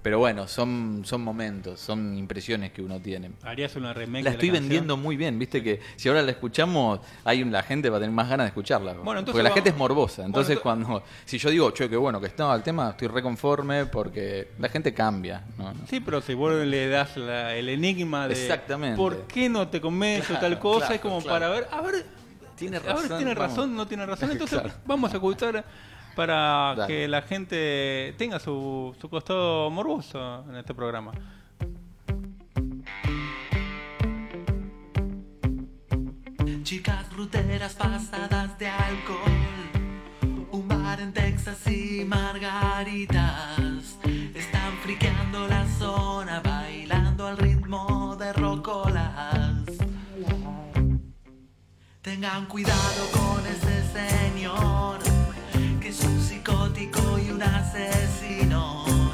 [0.06, 3.32] Pero bueno, son, son momentos, son impresiones que uno tiene.
[3.42, 7.00] Harías una remake La de estoy vendiendo muy bien, viste que si ahora la escuchamos,
[7.24, 8.92] hay la gente va a tener más ganas de escucharla.
[8.92, 10.24] Bueno, entonces porque la gente es morbosa.
[10.24, 13.86] Entonces Bueno, cuando, si yo digo, che, qué bueno que está el tema, estoy reconforme
[13.86, 15.42] porque la gente cambia.
[15.58, 15.74] ¿no?
[15.90, 18.96] Sí, pero si vos le das la- el enigma de Exactamente.
[18.96, 21.34] por qué no te o Claro, tal cosa, claro, es como claro.
[21.34, 22.06] para ver, a ver,
[22.54, 23.50] Tiene a razón, ver, tiene vamos.
[23.50, 24.30] razón, no tiene razón.
[24.30, 25.64] Entonces vamos a escuchar
[26.16, 26.86] para Dale.
[26.86, 31.12] que la gente tenga su, su costado morboso en este programa.
[36.64, 39.20] Chicas ruteras pasadas de alcohol,
[40.50, 43.98] un bar en Texas y margaritas.
[44.34, 49.64] Están friqueando la zona, bailando al ritmo de rocolas.
[52.02, 54.98] Tengan cuidado con ese señor,
[56.04, 59.05] un psicótico y un asesino.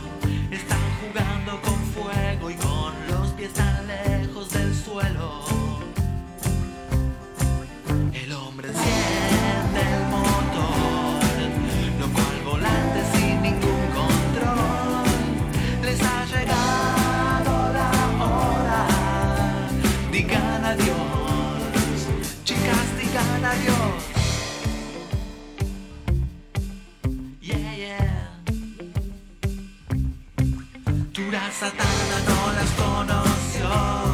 [31.63, 34.12] Satana no las conoció.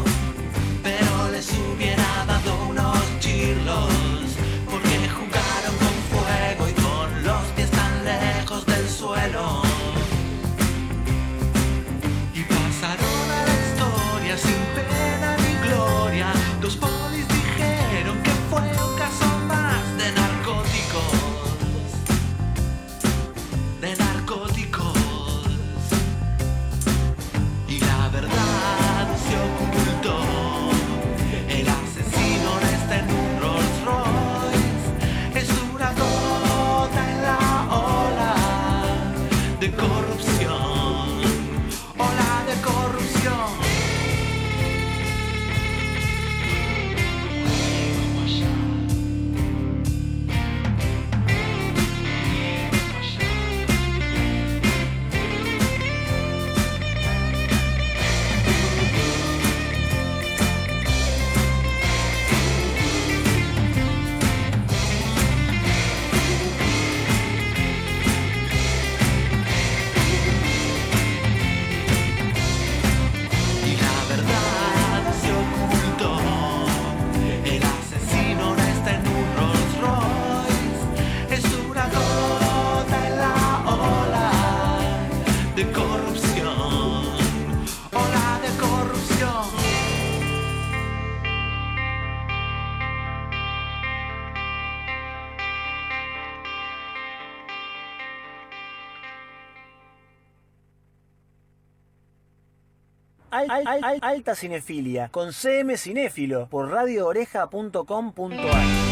[103.59, 108.89] Al- al- al- alta cinefilia con CM Cinéfilo por radiooreja.com.ar.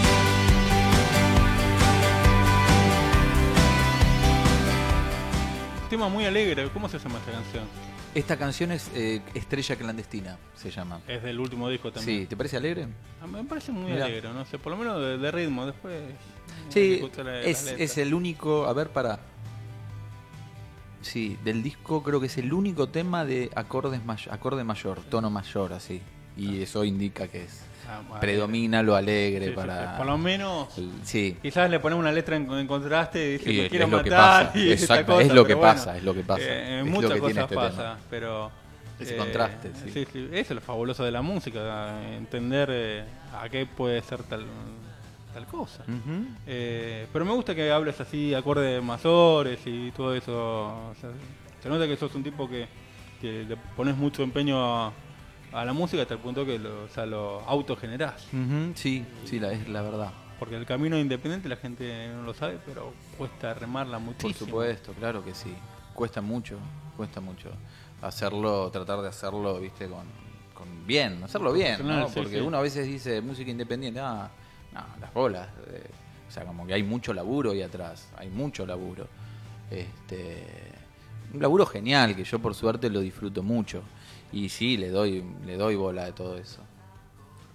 [5.90, 6.68] Tema muy alegre.
[6.72, 7.64] ¿Cómo se llama esta canción?
[8.14, 11.00] Esta canción es eh, Estrella Clandestina, se llama.
[11.06, 12.20] Es del último disco también.
[12.22, 12.86] Sí, ¿te parece alegre?
[13.22, 14.06] A mí Me parece muy Mirá.
[14.06, 15.66] alegre, no sé, por lo menos de, de ritmo.
[15.66, 15.94] Después.
[16.70, 17.08] Sí,
[17.44, 19.18] es, es el único, a ver, para...
[21.02, 25.30] Sí, del disco creo que es el único tema de acordes may- acorde mayor, tono
[25.30, 26.02] mayor, así.
[26.36, 29.92] Y eso indica que es Ah, predomina lo alegre Sí, sí, para...
[29.92, 29.96] sí.
[29.98, 30.76] Por lo menos.
[30.76, 31.36] el- sí.
[31.40, 34.46] Quizás le ponemos una letra en, en contraste y dice es quiero lo que matar.
[34.46, 36.42] pasa, y exacto, cosa, es lo que bueno, pasa, es lo que pasa.
[36.44, 37.98] eh, Es lo muchas que tiene cosas este pasa, tema.
[38.10, 38.50] pero.
[38.98, 39.90] Ese contraste, sí.
[39.92, 43.04] sí, sí, Eso es lo fabuloso de la música, entender eh,
[43.40, 44.46] a qué puede ser tal,
[45.36, 45.84] tal cosa.
[46.46, 50.32] Eh, pero me gusta que hables así, acordes mayores y todo eso.
[50.90, 51.10] o sea,
[51.62, 52.66] se nota que sos un tipo que,
[53.20, 54.56] que le pones mucho empeño
[54.86, 54.92] a,
[55.52, 58.26] a la música hasta el punto que lo, o sea, lo autogenerás.
[58.74, 60.10] Sí, sí, la, es la verdad.
[60.38, 64.46] Porque el camino independiente la gente no lo sabe, pero cuesta remarla Por muchísimo.
[64.48, 65.54] supuesto, claro que sí.
[65.92, 66.56] Cuesta mucho,
[66.96, 67.50] cuesta mucho
[68.00, 70.04] hacerlo, tratar de hacerlo, viste, con,
[70.54, 71.76] con bien, hacerlo bien, ¿no?
[71.78, 72.40] Profesional, sí, Porque sí.
[72.40, 74.30] uno a veces dice música independiente, ah,
[74.76, 75.48] no, las bolas.
[75.68, 75.82] eh,
[76.28, 79.06] o sea, como que hay mucho laburo ahí atrás, hay mucho laburo.
[79.70, 80.44] Este,
[81.32, 83.82] un laburo genial que yo por suerte lo disfruto mucho.
[84.32, 86.60] Y sí, le doy, le doy bola de todo eso.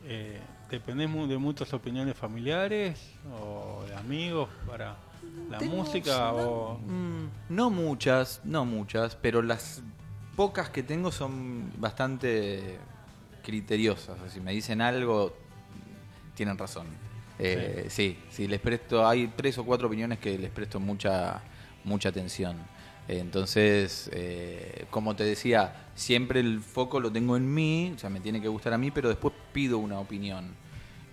[0.05, 3.11] Eh, ¿Dependés de muchas opiniones familiares
[3.41, 4.95] o de amigos para
[5.49, 6.32] la música?
[6.32, 6.78] no, o...
[6.78, 9.84] mm, no muchas, no muchas, pero las
[10.38, 12.80] pocas que tengo son bastante
[13.43, 14.17] criteriosas.
[14.17, 15.36] O sea, si me dicen algo,
[16.36, 16.88] tienen razón.
[17.43, 18.17] Eh, sí.
[18.29, 21.41] sí, les presto, hay tres o cuatro opiniones que les presto mucha,
[21.83, 22.57] mucha atención.
[23.07, 28.19] Entonces, eh, como te decía, siempre el foco lo tengo en mí, o sea, me
[28.19, 30.53] tiene que gustar a mí, pero después pido una opinión.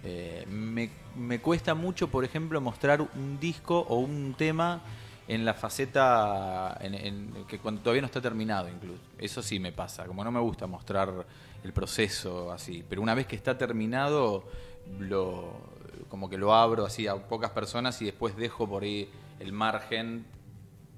[0.04, 4.80] Eh, me, me cuesta mucho, por ejemplo, mostrar un disco o un tema
[5.26, 9.00] en la faceta en, en- que cuando todavía no está terminado incluso.
[9.18, 11.26] Eso sí me pasa, como no me gusta mostrar
[11.64, 14.44] el proceso así, pero una vez que está terminado
[15.00, 15.52] lo
[16.08, 19.08] como que lo abro así a pocas personas y después dejo por ahí
[19.40, 20.24] el margen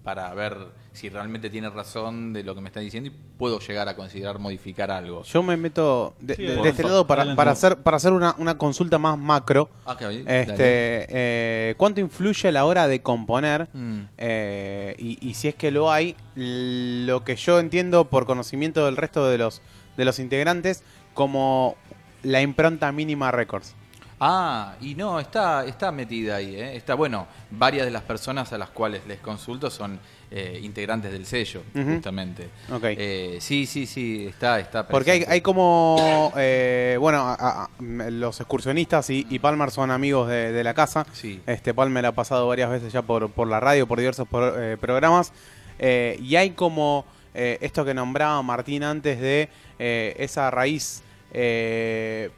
[0.05, 0.57] para ver
[0.93, 4.38] si realmente tiene razón de lo que me está diciendo y puedo llegar a considerar
[4.38, 5.22] modificar algo.
[5.24, 8.12] Yo me meto de, Sí, de- de por este lado para, para hacer para hacer
[8.12, 9.68] una, una consulta más macro.
[9.84, 13.68] Ah, este, eh, ¿Cuánto influye a la hora de componer?
[13.74, 14.01] Mm.
[14.16, 18.97] Eh, y, y si es que lo hay, lo que yo entiendo por conocimiento del
[18.97, 19.61] resto de los,
[19.99, 20.82] de los integrantes,
[21.14, 21.76] como
[22.22, 23.74] la impronta mínima records.
[24.22, 26.54] Ah, y no, está, está metida ahí.
[26.54, 26.76] ¿eh?
[26.76, 29.98] Está, bueno, varias de las personas a las cuales les consulto son
[30.30, 32.50] eh, integrantes del sello, justamente.
[32.70, 32.84] Ok.
[32.84, 34.86] Eh, sí, sí, sí, está, está.
[34.86, 35.34] Porque hay, presente.
[35.34, 40.74] hay como, eh, bueno, a- los excursionistas y, y Palmer son amigos de, de la
[40.74, 41.06] casa.
[41.14, 41.40] Sí.
[41.46, 44.76] Este Palmer ha pasado varias veces ya por, por la radio, por diversos pro- eh,
[44.76, 45.32] programas.
[45.78, 49.48] Eh, y hay como eh, esto que nombraba Martín antes de
[49.78, 51.02] eh, esa raíz
[51.32, 52.30] eh,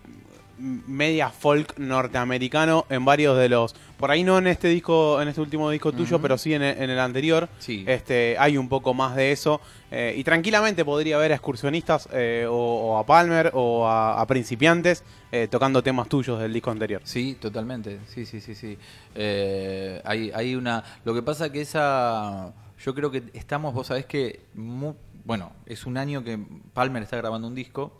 [0.62, 5.40] media folk norteamericano en varios de los por ahí no en este disco en este
[5.40, 7.84] último disco tuyo pero sí en el, en el anterior Sí.
[7.88, 9.60] este hay un poco más de eso
[9.90, 14.26] eh, y tranquilamente podría haber a excursionistas eh, o, o a Palmer o a, a
[14.26, 15.02] principiantes
[15.32, 17.98] eh, tocando temas tuyos del disco anterior Sí, totalmente.
[18.06, 18.78] Sí, sí, sí, sí.
[20.04, 20.84] Hay, hay una.
[21.04, 22.52] Lo que pasa que esa.
[22.84, 24.40] Yo creo que estamos, vos sabés que.
[25.24, 26.38] bueno, es un año que
[26.72, 27.96] Palmer está grabando un disco.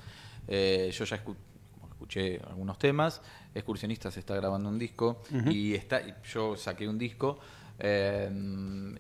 [0.49, 1.37] Yo ya escu-
[2.03, 3.21] escuché algunos temas.
[3.55, 5.23] Excursionistas está grabando un disco.
[5.51, 7.39] Y está, yo saqué un disco.
[7.79, 8.29] eh,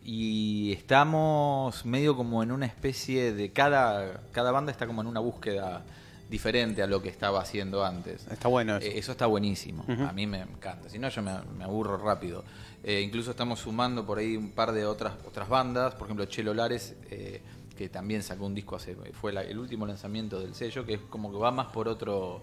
[0.04, 3.50] y estamos medio como en una especie de.
[3.52, 5.82] Cada, cada banda está como en una búsqueda
[6.30, 8.26] diferente a lo que estaba haciendo antes.
[8.28, 8.86] Está bueno eso.
[8.86, 9.84] Eh, eso está buenísimo.
[9.88, 10.88] A mí me encanta.
[10.88, 12.44] Si no, yo me, me aburro rápido.
[12.84, 15.94] Eh, incluso estamos sumando por ahí un par de otras otras bandas.
[15.94, 17.40] Por ejemplo, Chelo Lares, eh,
[17.76, 18.94] que también sacó un disco hace.
[19.12, 22.40] Fue la- el último lanzamiento del sello, que es como que va más por otro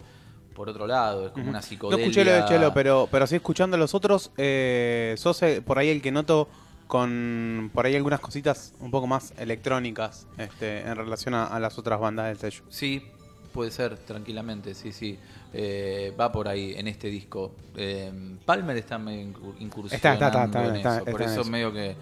[0.60, 1.28] por otro lado.
[1.28, 2.04] Es como una No psicodelia.
[2.04, 5.80] escuché lo de Chelo, pero, pero sí escuchando a los otros, eh, sos eh, por
[5.80, 6.50] ahí el que noto
[6.86, 11.78] con por ahí algunas cositas un poco más electrónicas este, en relación a, a las
[11.78, 12.66] otras bandas del sello.
[12.68, 13.02] Sí,
[13.54, 15.18] puede ser, tranquilamente, sí, sí.
[15.54, 17.54] Eh, va por ahí en este disco.
[17.78, 18.12] Eh,
[18.46, 21.06] Palmer está medio incur- incursionando Está, está, está, está, en está, eso.
[21.06, 21.44] Por eso.
[21.46, 21.96] medio que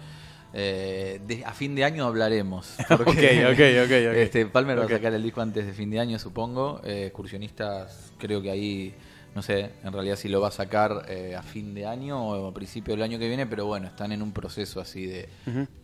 [0.52, 2.76] eh, de- a fin de año hablaremos.
[2.90, 4.16] Ok, ok, ok, ok.
[4.16, 6.80] Este, Palmer va a sacar el disco antes de fin de año, supongo.
[6.84, 8.94] Eh, excursionistas, creo que ahí,
[9.34, 12.48] no sé, en realidad si lo va a sacar eh, a fin de año o
[12.48, 15.28] a principio del año que viene, pero bueno, están en un proceso así de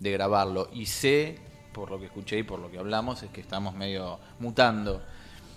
[0.00, 0.68] grabarlo.
[0.72, 1.36] Y sé
[1.72, 5.02] por lo que escuché y por lo que hablamos, es que estamos medio mutando.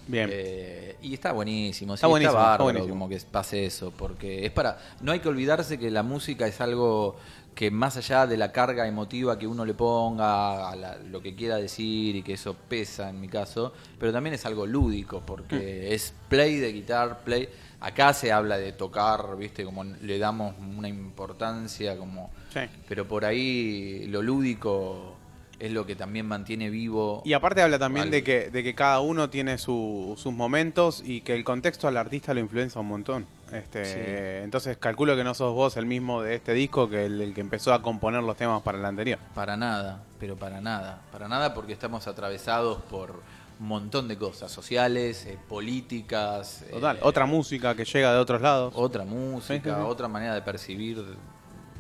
[0.07, 0.29] Bien.
[0.31, 2.89] Eh, y está buenísimo, sí, Está buenísimo, está bárbaro buenísimo.
[2.93, 4.77] como que pase eso, porque es para...
[5.01, 7.17] No hay que olvidarse que la música es algo
[7.53, 11.33] que más allá de la carga emotiva que uno le ponga, a la- lo que
[11.35, 15.25] quiera decir y que eso pesa en mi caso, pero también es algo lúdico, Mm.
[15.25, 17.49] porque es play de guitar, play...
[17.79, 22.31] Acá se habla de tocar, viste, como le damos una importancia, como...
[22.53, 22.61] Sí.
[22.87, 25.16] Pero por ahí lo lúdico
[25.59, 27.21] es lo que también mantiene vivo.
[27.25, 28.11] Y aparte habla también algo.
[28.15, 31.97] de que, de que cada uno tiene su- sus momentos y que el contexto al
[31.97, 33.25] artista lo influencia un montón.
[33.51, 34.43] Este, Sí.
[34.43, 37.41] Entonces calculo que no sos vos el mismo de este disco que el, el que
[37.41, 39.17] empezó a componer los temas para el anterior.
[39.33, 41.01] Para nada, pero para nada.
[41.11, 43.21] Para nada porque estamos atravesados por
[43.59, 46.61] un montón de cosas, sociales, eh, políticas.
[46.63, 48.73] eh, Total, otra música que llega de otros lados.
[48.75, 49.81] Otra música, Sí, sí, sí.
[49.87, 51.03] otra manera de percibir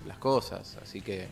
[0.07, 0.77] las cosas.
[0.81, 1.27] Así que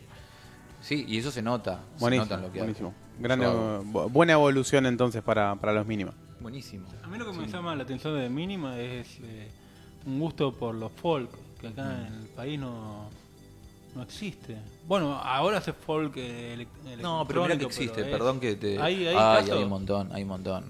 [0.86, 1.80] sí, y eso se nota.
[1.96, 2.90] se Buenísimo, nota en lo que buenísimo.
[2.90, 2.98] hago.
[3.24, 3.84] Grande, Yo hago.
[3.84, 6.14] bu- buena evolución entonces para, para los mínimos.
[6.40, 6.88] Buenísimo.
[7.04, 9.50] A mí lo que me llama la atención de Mínima es eh,
[10.06, 11.30] un gusto por los folk,
[11.60, 12.06] que acá Mm.
[12.08, 13.10] en el país no,
[13.96, 14.58] no existe.
[14.88, 16.68] Bueno, ahora hace folk eh,
[17.02, 18.80] No, pero mira que existe, pero es- perdón que te...
[18.82, 20.66] Hay, hay Ay, hay un montón, hay un montón,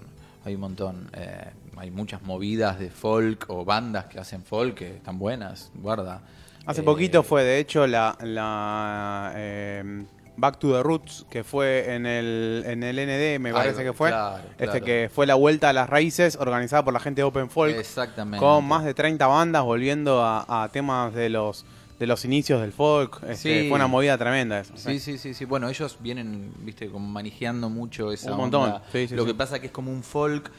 [0.45, 1.09] hay un montón.
[1.13, 6.22] eh, hay muchas movidas de folk o bandas que hacen folk que están buenas, guarda.
[6.66, 10.05] Hace Eh, poquito fue, de hecho, la, la eh,
[10.38, 14.09] Back to the Roots, que fue en el, en el ND, me parece que fue.
[14.09, 14.86] claro, Este claro.
[14.86, 17.76] que fue la vuelta a las raíces organizada por la gente de Open Folk.
[17.78, 18.43] Exactamente.
[18.45, 21.66] Con más de 30 bandas volviendo a, a temas de los
[21.99, 23.24] de los inicios del folk.
[23.24, 23.70] Este, Sí.
[23.70, 24.74] Fue una movida tremenda eso.
[24.76, 25.45] Sí, sí, sí, sí.
[25.45, 28.63] Bueno, ellos vienen, viste, como manejando mucho esa Un montón.
[28.63, 28.84] onda.
[28.91, 30.51] Sí, sí, Lo que pasa que es como un folk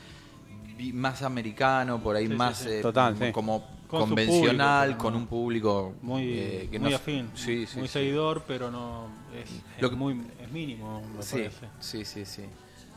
[0.95, 5.19] más americano, por ahí más eh, Total, como Con convencional, público, con ¿no?
[5.21, 7.93] un público muy, eh, que muy no- afín, Sí, sí, muy sí.
[7.95, 11.67] seguidor, pero no es, es Lo que- muy es mínimo, me Sí, parece.
[11.81, 12.43] sí, sí, sí.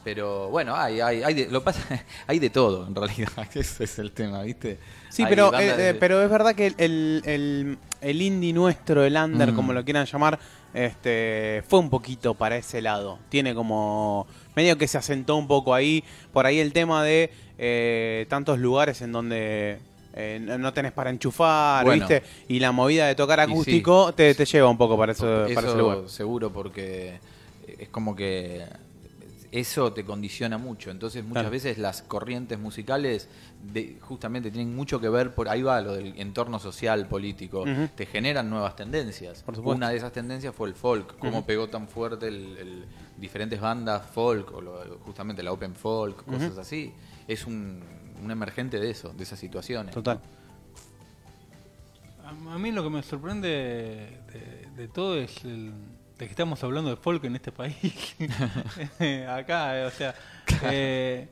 [0.03, 1.81] Pero bueno, hay, hay, hay de, lo pasa,
[2.27, 3.29] hay de todo en realidad.
[3.53, 4.79] Ese es el tema, ¿viste?
[5.09, 8.53] Sí, Hay pero, eh, de- eh, pero es verdad que el, el, el- el indie
[8.53, 9.55] nuestro, el under, Mm.
[9.55, 10.39] como lo quieran llamar,
[10.73, 13.19] este fue un poquito para ese lado.
[13.29, 14.25] Tiene como
[14.55, 16.03] medio que se asentó un poco ahí.
[16.31, 19.79] Por ahí el tema de eh, tantos lugares en donde
[20.13, 22.07] eh, no tenés para enchufar, Bueno.
[22.07, 22.23] ¿viste?
[22.47, 23.51] Y la movida de tocar sí.
[23.51, 26.09] acústico te, te lleva un poco para, eso, para ese lugar.
[26.09, 27.19] seguro porque
[27.77, 28.65] es como que
[29.51, 30.91] eso te condiciona mucho.
[30.91, 31.49] Entonces muchas Claro.
[31.51, 33.27] veces las corrientes musicales
[33.63, 38.05] de- justamente tienen mucho que ver, por ahí va lo del entorno social, político, te
[38.05, 39.41] generan nuevas tendencias.
[39.43, 39.57] Por.
[39.59, 42.85] Una de esas tendencias fue el folk, cómo pegó tan fuerte el, el-
[43.17, 46.93] diferentes bandas folk, o lo- justamente la open folk, cosas así.
[47.27, 47.81] Es un,
[48.21, 49.93] un emergente de eso, de esas situaciones.
[49.93, 50.19] Total.
[52.23, 55.73] A, a mí lo que me sorprende de, de todo es el,
[56.19, 57.75] de que estamos hablando de folk en este país.
[59.29, 60.13] Acá, eh, o sea,
[60.63, 61.29] eh,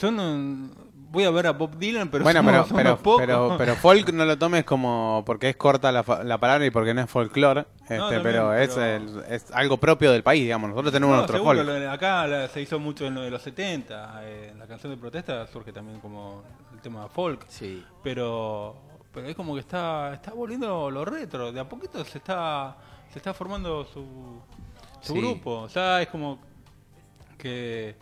[0.00, 0.70] yo no
[1.10, 4.12] voy a ver a Bob Dylan, pero bueno, somos- pero, somos pero, pero, pero folk
[4.12, 7.10] no lo tomes como porque es corta la, fa- la palabra y porque no es
[7.10, 10.70] folclore, este, también, pero, es, pero- el- es algo propio del país, digamos.
[10.70, 11.66] Nosotros tenemos No, nuestro seguro, folk.
[11.68, 14.20] lo de- acá la- se hizo mucho en lo de los 70.
[14.24, 16.42] eh, la canción de protesta surge también como
[16.74, 17.44] el tema folk.
[17.48, 17.84] Sí.
[18.02, 18.76] Pero,
[19.12, 21.52] pero es como que está, está volviendo lo retro.
[21.52, 22.76] De a poquito se está,
[23.12, 24.40] se está formando su,
[25.00, 25.18] su Sí.
[25.20, 25.60] grupo.
[25.60, 26.38] O sea, es como
[27.38, 27.94] que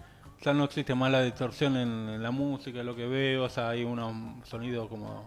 [0.45, 3.45] ya no existe más la distorsión en, en la música, lo que veo.
[3.45, 4.13] O sea, hay unos
[4.47, 5.25] sonidos como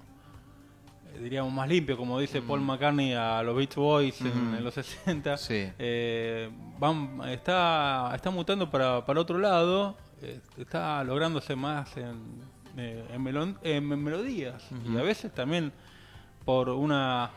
[1.16, 4.56] eh, diríamos más limpio, como dice Paul McCartney a los Beach Boys en, Mm.
[4.56, 5.38] en los 60.
[5.38, 5.70] Sí.
[5.80, 6.50] Eh,
[6.80, 12.42] van, está, está mutando para, para otro lado, eh, está lográndose más en,
[12.78, 15.72] eh, en, melon- en melodías y a veces también
[16.46, 17.32] por una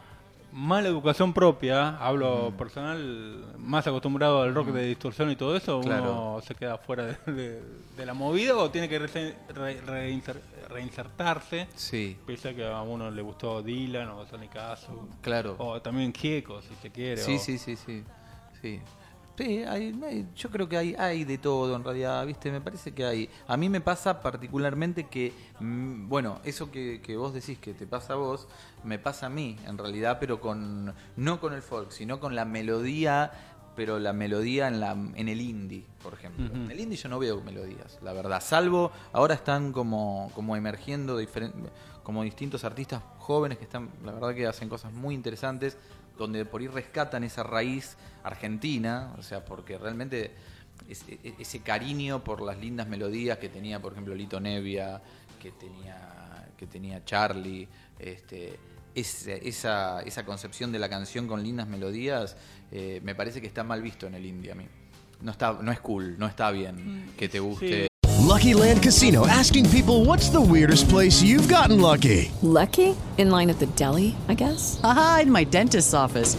[0.53, 6.03] mala educación propia, hablo personal, más acostumbrado al rock de distorsión y todo eso, Claro.
[6.35, 7.63] uno se queda fuera de, de-
[7.97, 11.69] de la movida o tiene que rese- re- reinser- reinsertarse.
[11.75, 12.17] Sí.
[12.27, 14.95] Pese a que a uno le gustó Dylan o Sonic Castle.
[15.21, 15.57] Claro.
[15.59, 17.19] O también Kieko, si se quiere.
[17.23, 18.03] Sí, o- sí, sí, sí.
[18.61, 18.81] Sí,
[19.41, 22.51] sí hay, hay- yo creo que hay, hay de todo en realidad, ¿viste?
[22.53, 23.29] Me parece que hay.
[23.47, 27.87] A mí me pasa particularmente que, mm, bueno, eso que, que vos decís que te
[27.87, 28.47] pasa a vos,
[28.85, 32.45] me pasa a mí en realidad, pero con no con el folk, sino con la
[32.45, 33.31] melodía,
[33.77, 36.45] pero la melodía en, la, en el indie, por ejemplo.
[36.55, 38.43] En el indie yo no veo melodías, la verdad.
[38.43, 41.71] Salvo, ahora están como, como emergiendo diferentes
[42.03, 45.77] como distintos artistas jóvenes que están, la verdad que hacen cosas muy interesantes,
[46.19, 50.33] donde por ahí rescatan esa raíz argentina, o sea, porque realmente
[50.89, 55.01] es- e- ese cariño por las lindas melodías que tenía, por ejemplo, Lito Nevia,
[55.41, 57.69] que tenía, que tenía Charlie,
[57.99, 58.59] este,
[58.95, 62.37] ese- esa, esa concepción de la canción con lindas melodías,
[62.73, 64.67] eh, me parece que está mal visto en el indie a mí.
[65.23, 67.89] no está, no es cool, no está bien que te guste.
[68.27, 72.31] Lucky Land Casino asking people what's the weirdest place you've gotten lucky?
[72.43, 72.95] Lucky?
[73.19, 74.81] In line at the deli, I guess?
[74.83, 76.39] Aha, in my dentist's office.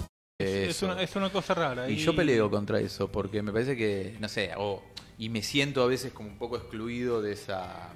[0.71, 1.89] Es una, es una cosa rara.
[1.89, 4.81] Y yo peleo contra eso, porque me parece que, no sé, o-
[5.17, 7.89] y me siento a veces como un poco excluido de esa...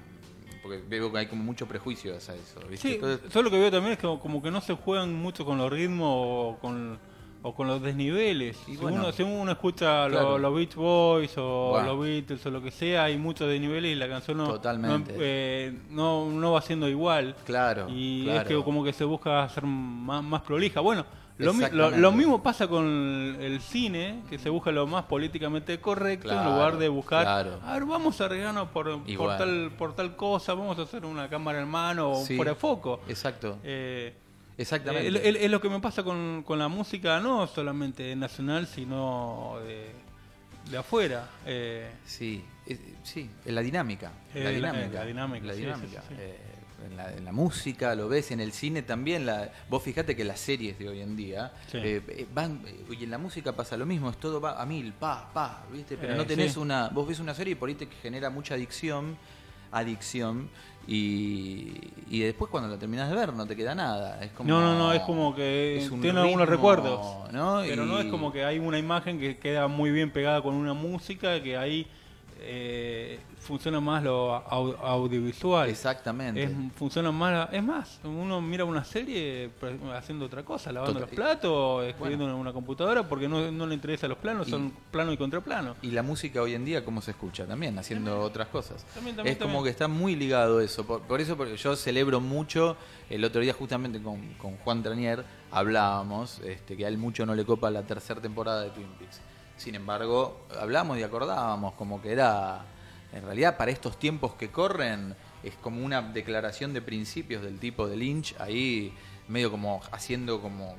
[0.62, 2.88] Porque veo que hay como mucho prejuicio hacia eso, ¿viste?
[2.88, 5.44] Sí, Entonces, yo lo que veo también es que como que no se juegan mucho
[5.44, 6.98] con los ritmos o con,
[7.42, 8.56] o con los desniveles.
[8.66, 8.96] Si, bueno.
[8.98, 10.38] uno, si uno escucha Claro.
[10.38, 11.94] los Beach Boys o Bueno.
[11.94, 15.12] los Beatles o lo que sea, hay muchos desniveles y la canción no, Totalmente.
[15.12, 17.36] no, eh, no, no va siendo igual.
[17.44, 18.40] Claro, Y claro.
[18.40, 20.80] es que como que se busca hacer más, más prolija.
[20.80, 21.06] Bueno,
[21.38, 22.86] lo, lo- lo mismo pasa con
[23.40, 27.60] el cine, que se busca lo más políticamente correcto en lugar de buscar, claro.
[27.64, 31.28] a ver, vamos a arreglarnos por, por, tal, por tal cosa, vamos a hacer una
[31.28, 33.00] cámara en mano o Sí, fuera de foco.
[33.08, 33.58] Exacto.
[33.64, 34.14] Eh,
[34.58, 35.44] Exactamente.
[35.44, 39.90] Es, lo que me pasa con, con la música, no solamente nacional, sino de,
[40.70, 41.28] de afuera.
[41.44, 44.12] Eh, Sí, es- sí, en la dinámica.
[44.34, 45.00] Eh, la dinámica.
[45.00, 46.02] la dinámica, la dinámica.
[46.08, 46.55] sí, sí, sí.
[46.84, 49.24] En, la, en la música, lo ves en el cine también.
[49.26, 51.78] La, vos fijate que las series de hoy en día Sí.
[51.78, 52.60] eh, eh, van.
[52.66, 55.64] eh, Y en la música pasa lo mismo, es todo va a mil, pa, pa,
[55.72, 55.96] ¿viste?
[55.96, 56.58] Pero Eh, no tenés sí.
[56.58, 56.88] una.
[56.88, 59.16] Vos ves una serie y por ahí te genera mucha adicción.
[59.72, 60.48] Adicción.
[60.88, 61.74] Y,
[62.08, 64.22] y después cuando la terminás de ver no te queda nada.
[64.22, 67.32] Es como, no, no, no, es como que es un tiene algunos recuerdos.
[67.32, 67.62] ¿no?
[67.66, 70.54] Pero Y- no es como que hay una imagen que queda muy bien pegada con
[70.54, 71.86] una música, que ahí
[72.40, 75.68] eh, funciona más lo au- audiovisual.
[75.68, 76.42] Exactamente.
[76.44, 81.08] Es, funciona más, es más, uno mira una serie pre- haciendo otra cosa, lavando Total-
[81.08, 84.72] los platos, escribiendo en una computadora, porque no, no le interesa los planos, Y- son
[84.90, 85.76] plano y contraplano.
[85.82, 87.46] Y la música hoy en día, ¿cómo se escucha?
[87.46, 88.84] También, haciendo otras cosas.
[88.94, 90.84] También, también, es como que está muy ligado eso.
[90.86, 92.76] Por, por eso porque yo celebro mucho,
[93.10, 97.34] el otro día justamente con, con Juan Tranier hablábamos, este, que a él mucho no
[97.34, 99.20] le copa la tercera temporada de Twin Peaks.
[99.56, 102.64] Sin embargo, hablábamos y acordábamos como que era,
[103.12, 107.86] en realidad para estos tiempos que corren, es como una declaración de principios del tipo
[107.86, 108.92] de Lynch, ahí
[109.28, 110.76] medio como haciendo como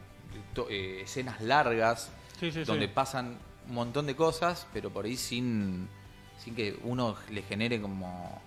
[0.70, 2.92] eh, escenas largas, Sí, sí, donde sí.
[2.94, 5.88] pasan un montón de cosas, pero por ahí sin,
[6.38, 8.40] sin que uno le genere como,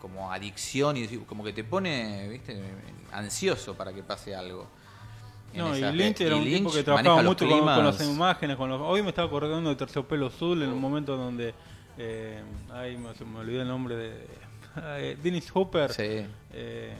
[0.00, 2.62] como adicción y como que te pone, viste,
[3.12, 4.68] ansioso para que pase algo.
[5.54, 8.56] No, y Lynch era un Lynch tipo que trabajaba mucho con, las imágenes.
[8.56, 11.54] Con los, hoy me estaba acordando de Terciopelo Azul en un momento donde.
[11.98, 12.40] Eh,
[12.72, 14.26] ay, me, olvidó el nombre de.
[14.98, 15.92] eh, Dennis Hooper.
[15.92, 16.26] Sí.
[16.52, 16.94] eh,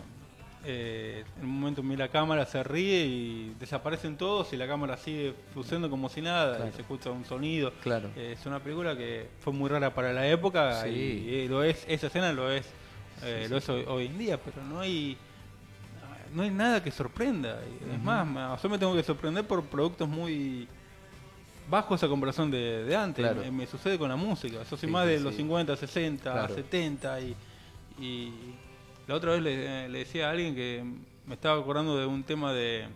[0.65, 4.97] eh, en un momento mira la cámara, se ríe y desaparecen todos y la cámara
[4.97, 6.71] sigue funcionando como si nada Claro.
[6.71, 7.73] y se escucha un sonido.
[7.83, 8.11] Claro.
[8.17, 10.89] Eh, es una película que fue muy rara para la época Sí.
[10.91, 12.65] y, lo es, esa escena lo es,
[13.25, 13.65] eh, Sí, lo sí.
[13.65, 15.17] es hoy, hoy en día, pero no hay
[16.35, 17.61] no hay nada que sorprenda.
[17.93, 20.67] Es más, me- yo me tengo que sorprender por productos muy
[21.71, 23.25] bajos a comparación de, de antes.
[23.25, 23.41] Claro.
[23.43, 24.59] Me, me sucede con la música.
[24.59, 25.25] Yo soy Sí, más de sí.
[25.25, 26.55] los 50, 60, Claro.
[26.55, 27.37] 70 y,
[27.99, 28.33] y
[29.07, 30.85] la otra vez le, le decía a alguien que
[31.27, 32.87] me estaba acordando de un tema de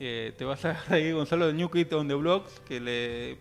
[0.00, 3.38] eh, te vas a reír Gonzalo de New Kid on the Blocks que le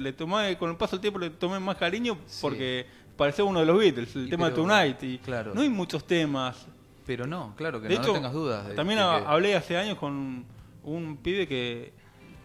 [0.00, 3.66] le tomé con el paso del tiempo le tomé más cariño porque parecía uno de
[3.66, 5.52] los Beatles el Y tema pero- Tonight y claro.
[5.54, 6.66] no hay muchos temas
[7.06, 8.66] Pero no, claro que de no, hecho, no tengas dudas.
[8.68, 10.44] de- también de ha- que- hablé hace años con
[10.82, 11.92] un pibe que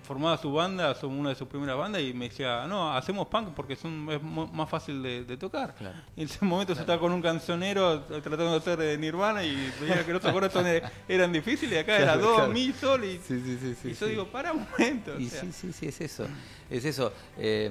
[0.03, 3.49] formaba su banda, su- una de sus primeras bandas, y me decía, no, hacemos punk
[3.55, 5.75] porque es, un- es más fácil de, de tocar.
[5.75, 5.95] Claro.
[6.15, 9.43] Y en ese momento se estaba con un cancionero eh, tratando de hacer eh, Nirvana
[9.43, 12.51] y veía que los acordes eh, eran difíciles, y acá era Claro, do, claro.
[12.53, 15.13] mi, sol, y, Sí, sí, sí, sí, y yo digo, para un momento.
[15.15, 15.41] o Y sea.
[15.41, 16.25] sí, sí, sí, es eso.
[16.69, 17.11] Es eso.
[17.37, 17.69] Eh,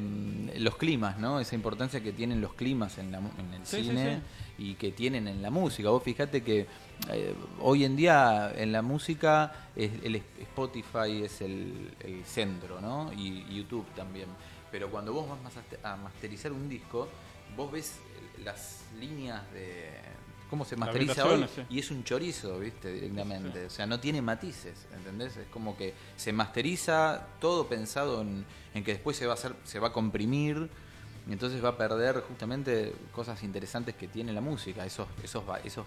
[0.59, 1.41] los climas, ¿no?
[1.41, 4.21] Esa importancia que tienen los climas en, la en el cine
[4.59, 5.89] y que tienen en la música.
[5.89, 6.67] Vos fijate que
[7.09, 13.13] eh, hoy en día en la música es- el Spotify es el, el centro, ¿no?
[13.13, 14.29] Y YouTube también.
[14.71, 17.09] Pero cuando vos vas a masterizar un disco,
[17.57, 17.97] vos ves
[18.45, 19.91] las líneas de
[20.49, 21.63] cómo se masteriza hoy sí.
[21.71, 22.93] y es un chorizo, ¿viste?
[22.93, 23.67] Directamente.
[23.67, 25.37] O sea, no tiene matices, ¿entendés?
[25.37, 28.45] Es como que se masteriza todo pensado en,
[28.75, 30.69] en que después se va a hacer, se va a comprimir
[31.29, 35.87] y entonces va a perder justamente cosas interesantes que tiene la música, esos, esos, esos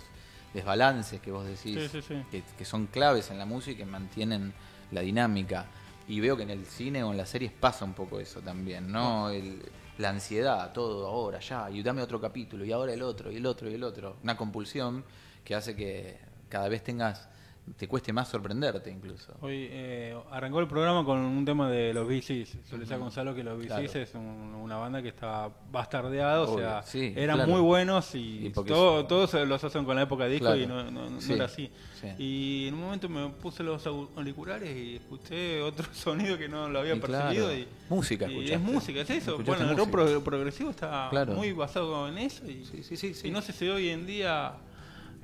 [0.53, 2.23] desbalances que vos decís, Sí, sí, sí.
[2.31, 4.53] Que, que son claves en la música y que mantienen
[4.91, 5.65] la dinámica.
[6.07, 8.91] Y veo que en el cine o en las series pasa un poco eso también,
[8.91, 9.29] ¿no?
[9.29, 9.61] El-
[9.99, 13.45] la ansiedad, todo ahora, ya, y dame otro capítulo, y ahora el otro, y el
[13.45, 14.17] otro, y el otro.
[14.23, 15.03] Una compulsión
[15.45, 16.17] que hace que
[16.49, 17.29] cada vez tengas,
[17.77, 19.33] te cueste más sorprenderte incluso.
[19.41, 22.69] Hoy eh, arrancó el programa con un tema de los VCs.
[22.69, 22.99] Yo le decía a.
[22.99, 23.99] Gonzalo que los VCs Claro.
[24.01, 27.51] es un- una banda que está bastardeada, o sea, sí, eran claro.
[27.51, 30.61] muy buenos y, Y todo- todos los hacen con la época de disco Claro.
[30.61, 31.71] y no, no- no Sí, era así.
[31.99, 32.07] sí.
[32.17, 36.67] Y en un momento me puse los au- auriculares y escuché otro sonido que no
[36.69, 37.53] lo había Y percibido.
[37.55, 39.37] Y, música y es música, es eso.
[39.39, 39.89] Bueno, el rock
[40.23, 44.53] progresivo está muy basado en eso y no sé si hoy en día...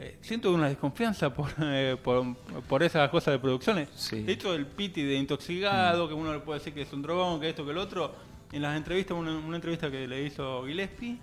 [0.01, 2.35] eh, siento una desconfianza por, eh, por,
[2.67, 3.89] por esas cosas de producciones.
[4.11, 7.39] De hecho, el piti de intoxicado, que uno le puede decir que es un drogón,
[7.39, 8.13] que esto, que el otro.
[8.51, 11.17] En las entrevistas, una, una entrevista que le hizo Gillespie,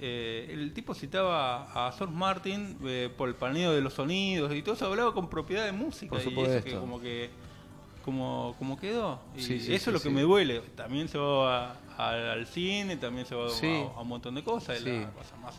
[0.00, 4.60] eh, el tipo citaba a George Martin eh, por el paneo de los sonidos y
[4.62, 6.10] todo eso, hablaba con propiedad de música.
[6.10, 6.64] Por y eso supuesto.
[6.64, 7.30] que como que
[8.04, 9.20] como, como quedó.
[9.36, 10.14] Y Sí, sí, eso sí, es lo que sí.
[10.14, 10.60] me duele.
[10.76, 13.66] También se va a- a- al cine, también se va a- Sí.
[13.96, 14.78] a, un montón de cosas.
[14.80, 14.84] Sí.
[14.90, 15.54] la cosa más,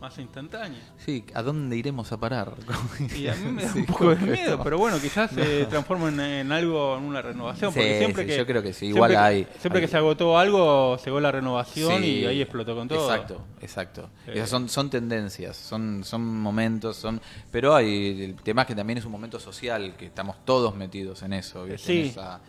[0.00, 0.78] más instantánea.
[1.04, 2.52] Sí, ¿a dónde iremos a parar?
[3.16, 5.68] Y a mí me da Sí, un poco de miedo, pero bueno, quizás se No.
[5.68, 7.72] transforma en, en algo, en una renovación.
[7.74, 9.86] Porque Sí, siempre sí, que, yo creo que sí, siempre igual que- hay- Siempre hay-
[9.86, 13.10] que se agotó algo, llegó la renovación y ahí explotó con todo.
[13.12, 14.10] Exacto, exacto.
[14.26, 17.20] Eh, Esas son, son tendencias, son, son momentos, son
[17.50, 21.22] pero hay el tema es que también es un momento social, que estamos todos metidos
[21.22, 22.00] en eso, ¿viste?
[22.02, 22.40] En esa-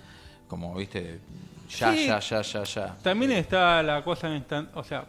[0.47, 1.19] como, viste,
[1.77, 2.97] ya, ya, ya, ya, ya.
[3.03, 4.29] También está la cosa,
[4.73, 5.05] o sea,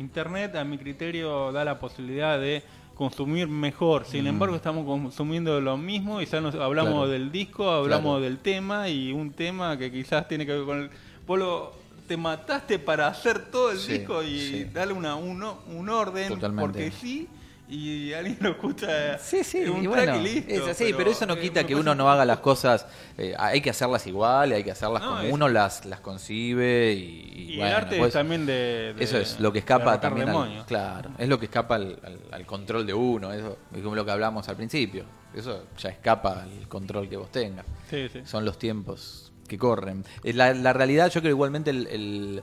[0.00, 2.62] Internet a mi criterio da la posibilidad de
[2.94, 4.04] consumir mejor.
[4.06, 4.28] Sin Mm.
[4.28, 7.08] embargo, estamos consumiendo lo mismo y ya nos hablamos Claro.
[7.08, 8.20] del disco, hablamos Claro.
[8.20, 10.90] del tema y un tema que quizás tiene que ver con el...
[11.26, 14.64] Vos lo- te mataste para hacer todo el Sí, disco y sí.
[14.64, 16.60] darle una, un, un orden Totalmente.
[16.60, 17.28] porque sí
[17.70, 20.66] y alguien lo escucha Sí, sí, un y track bueno, y listo.
[20.70, 24.06] así, pero, eso no quita que uno no haga las cosas, eh, hay que hacerlas
[24.06, 27.70] igual, hay que hacerlas No, como es- uno las, las concibe y, y Y bueno,
[27.70, 31.10] el arte después- es también de, de- Eso es lo que escapa también al, claro,
[31.16, 34.10] es lo que escapa al, al- al control de uno, eso es como lo que
[34.10, 35.04] hablamos al principio.
[35.32, 37.64] Eso ya escapa al control que vos tengas.
[37.88, 38.22] Sí, sí.
[38.24, 40.04] Son los tiempos que corren.
[40.24, 42.42] Eh, La, la realidad, yo creo igualmente el-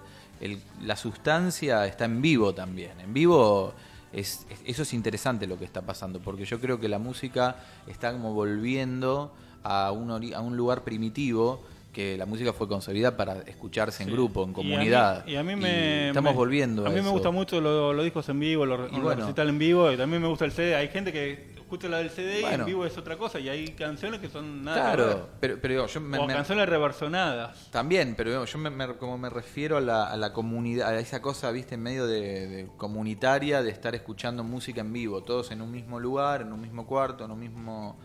[0.84, 3.00] la sustancia está en vivo también.
[3.02, 3.74] En vivo
[4.20, 7.56] es, es- eso es interesante lo que está pasando, porque yo creo que la música
[7.88, 9.32] está como volviendo
[9.64, 11.62] a un, a un lugar primitivo
[11.94, 14.14] que la música fue concebida para escucharse en Sí.
[14.16, 15.26] grupo, en Y a mí- comunidad.
[15.28, 16.08] Y a mí, Y me.
[16.10, 16.86] estamos me- volviendo.
[16.86, 17.12] A mí me eso.
[17.12, 19.22] gustan mucho los, los discos en vivo, los, Y los bueno.
[19.22, 20.76] recitales en vivo, y también me gusta el CD.
[20.76, 23.68] Hay gente que escucha la del CD y en vivo es otra cosa, y hay
[23.74, 24.94] canciones que son nada.
[24.96, 27.70] Claro, pero, pero yo me, o me- canciones reversionadas.
[27.72, 31.22] También, pero yo me, me- como me refiero a la, a la comunidad, a esa
[31.22, 35.62] cosa, viste, en medio de, de comunitaria, de estar escuchando música en vivo, todos en
[35.62, 37.98] un mismo lugar, en un mismo cuarto, en un mismo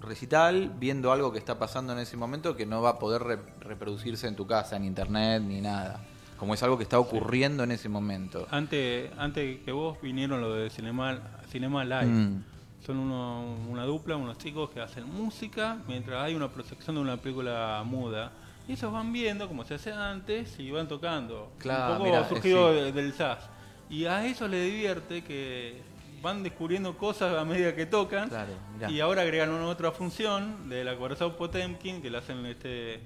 [0.00, 3.38] recital, viendo algo que está pasando en ese momento que no va a poder re-
[3.60, 6.00] reproducirse en tu casa, en internet, ni nada.
[6.38, 8.46] Como es algo que está ocurriendo en ese momento.
[8.52, 11.18] Antes, antes que vos vinieron lo de Cinema,
[11.50, 12.04] Cinema Live.
[12.06, 12.44] Mm.
[12.84, 17.16] Son uno- una dupla, unos chicos que hacen música mientras hay una proyección de una
[17.16, 18.32] película muda.
[18.66, 21.50] Y ellos van viendo como se hace antes y van tocando.
[21.58, 22.92] Claro, un poco mirá, eh, surgido sí.
[22.92, 23.48] del jazz.
[23.90, 25.80] Y a ellos les divierte que
[26.22, 28.28] van descubriendo cosas a medida que tocan.
[28.28, 28.52] Claro,
[28.88, 33.00] y ahora agregaron otra función de la Corazón Potemkin que la hacen este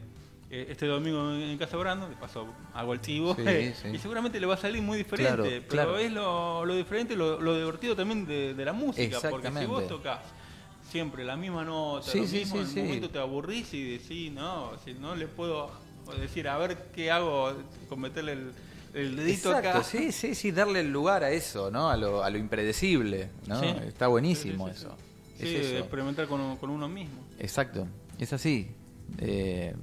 [0.52, 3.42] este domingo en Casa Brando, de paso hago el chivo, Sí,
[3.82, 3.88] sí.
[3.94, 5.98] y seguramente le va a salir muy diferente, Claro, pero claro.
[5.98, 9.88] es lo, lo diferente, lo, lo divertido también de, de la música, porque si vos
[9.88, 10.20] tocas
[10.90, 14.72] siempre la misma nota, Sí, lo mismo, en un momento te aburrís y decís, no,
[14.84, 15.70] si no le puedo
[16.20, 17.54] decir, a ver qué hago,
[17.88, 18.52] con meterle el,
[18.92, 19.82] el dedito Exacto, acá.
[19.84, 21.88] sí, sí, sí, darle el lugar a eso, ¿no?
[21.88, 23.62] A lo, a lo impredecible, ¿no?
[23.62, 24.94] Está buenísimo eso.
[25.38, 25.78] Sí, Es eso.
[25.78, 27.24] experimentar con, con uno mismo.
[27.38, 27.86] Exacto,
[28.18, 28.68] es así.
[29.18, 29.74] Eh,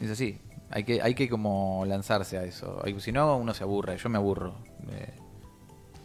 [0.00, 0.38] es así.
[0.70, 2.82] Hay que, hay que como lanzarse a eso.
[2.98, 3.96] Si no, uno se aburre.
[3.96, 4.54] Yo me aburro.
[4.90, 5.14] Eh,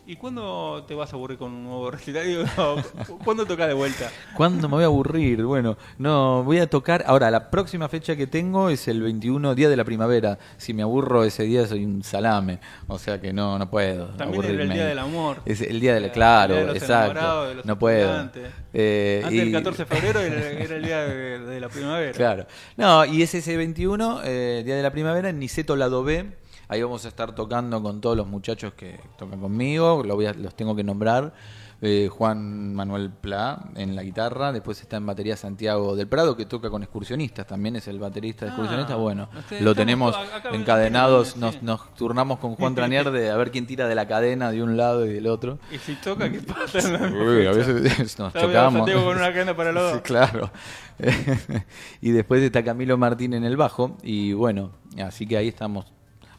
[0.08, 2.44] ¿Y cuándo te vas a aburrir con un nuevo recitario?
[3.26, 4.12] ¿Cuándo tocas de vuelta?
[4.38, 5.42] ¿Cuándo me voy a aburrir?
[5.44, 7.04] Bueno, no, voy a tocar.
[7.08, 10.38] Ahora, la próxima fecha que tengo es el 21, día de la primavera.
[10.58, 12.60] Si me aburro ese día, soy un salame.
[12.88, 14.10] O sea que no, no puedo.
[14.10, 14.74] También era el aburrirme.
[14.76, 15.38] día del amor.
[15.46, 16.06] Es el día del.
[16.06, 17.12] El Claro, día de los exacto.
[17.12, 18.30] enamorados, de los no puedo.
[18.74, 22.12] Eh, Antes del y- 14 de febrero era, era el día de, de la primavera.
[22.12, 22.46] Claro.
[22.78, 26.28] No, y es ese 21, eh, Día de la Primavera, en Niceto Lado B.
[26.68, 30.04] Ahí vamos a estar tocando con todos los muchachos que tocan conmigo.
[30.04, 31.34] Lo voy a- los tengo que nombrar.
[31.82, 36.46] eh, Juan Manuel Pla en la guitarra, después está en batería Santiago del Prado, que
[36.46, 38.98] toca con excursionistas, también es el baterista de excursionistas.
[38.98, 39.28] Bueno,
[39.60, 40.16] lo tenemos
[40.54, 44.52] encadenados, nos, nos turnamos con Juan Tranier de a ver quién tira de la cadena
[44.52, 45.60] de un lado y del otro.
[45.70, 46.80] Y si toca, ¿qué pasa?
[47.12, 48.74] Uy, a veces nos chocamos.
[48.80, 49.94] Santiago con una cadena para los.
[49.96, 50.50] Sí, claro.
[52.02, 53.98] y después está Camilo Martín en el bajo.
[54.02, 54.72] Y bueno,
[55.04, 55.86] así que ahí estamos.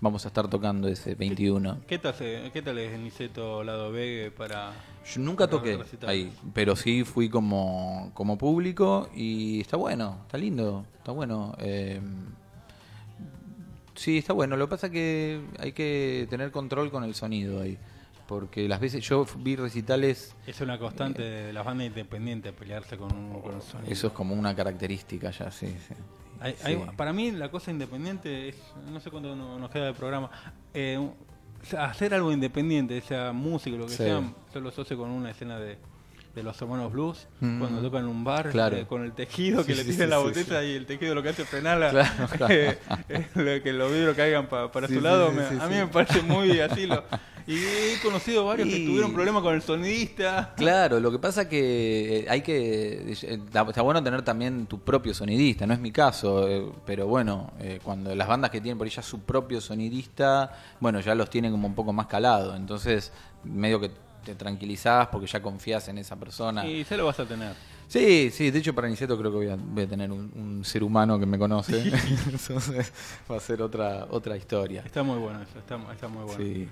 [0.01, 1.80] Vamos a estar tocando ese 21.
[1.86, 4.72] ¿Qué tal, ¿Qué tal es el Niceto Lado B para.?
[5.07, 10.36] Yo nunca para toqué ahí, pero sí fui como, como público y está bueno, está
[10.36, 11.55] lindo, está bueno.
[11.59, 12.01] eh,
[13.94, 14.57] sí, está bueno.
[14.57, 17.78] Lo que pasa que hay que tener control con el sonido ahí.
[18.26, 23.16] Porque las veces yo vi recitales, Es una constante de las bandas independientes pelearse con,
[23.16, 23.92] un, con el sonido.
[23.92, 25.68] eso es como una característica ya, sí.
[25.86, 25.94] sí.
[26.41, 26.59] Hay- Sí.
[26.64, 28.57] hay- para mí la cosa independiente es,
[28.91, 30.30] no sé cuánto no- nos queda de programa,
[30.74, 30.99] eh,
[31.78, 33.97] hacer algo independiente, sea música, lo que Sí.
[34.05, 34.22] sea,
[34.55, 35.78] yo lo asocio con una escena de,
[36.34, 37.59] de los hermanos blues, Mm.
[37.61, 38.76] cuando tocan en un bar, Claro.
[38.76, 41.30] eh, con el tejido que Sí, le tiran la botella y el tejido lo que
[41.30, 42.55] hace frenarla, Claro, claro.
[43.09, 46.61] eh, que los vidrios caigan pa- para su lado, me- a mí me parece muy
[46.61, 46.87] así.
[46.87, 47.03] Lo,
[47.47, 50.53] y he conocido varios que tuvieron problemas con el sonidista.
[50.57, 53.12] Claro, lo que pasa que eh, hay que.
[53.12, 57.07] eh, Está, está bueno tener también tu propio sonidista, no es mi caso, eh, pero
[57.07, 61.14] bueno, eh, cuando las bandas que tienen por ahí ya su propio sonidista, bueno, ya
[61.14, 63.12] los tienen como un poco más calado, entonces
[63.44, 63.90] medio que
[64.24, 66.66] te tranquilizás porque ya confías en esa persona.
[66.66, 67.55] Y se lo vas a tener.
[67.86, 70.64] Sí, sí, de hecho para Niceto creo que voy a, voy a tener un, un
[70.64, 71.80] ser humano que me conoce,
[72.26, 72.92] entonces
[73.30, 74.82] va a ser otra, otra historia.
[74.84, 76.42] Está muy bueno eso, está, está muy bueno.
[76.42, 76.68] Sí.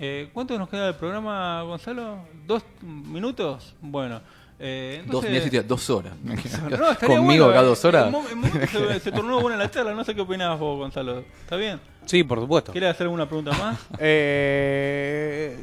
[0.00, 2.18] Eh, ¿Cuánto nos queda del programa, Gonzalo?
[2.46, 3.74] ¿Dos minutos?
[3.80, 4.20] Bueno.
[4.62, 6.12] Eh, Dos, entonces- necesito dos horas.
[6.22, 8.12] No, Conmigo bueno, eh, dos horas.
[8.30, 11.20] en en se, se tornó buena la charla, no sé qué opinás vos, Gonzalo.
[11.42, 11.80] ¿Está bien?
[12.06, 12.72] Sí, por supuesto.
[12.72, 13.78] ¿Quieres hacer alguna pregunta más?
[13.98, 15.56] Eh,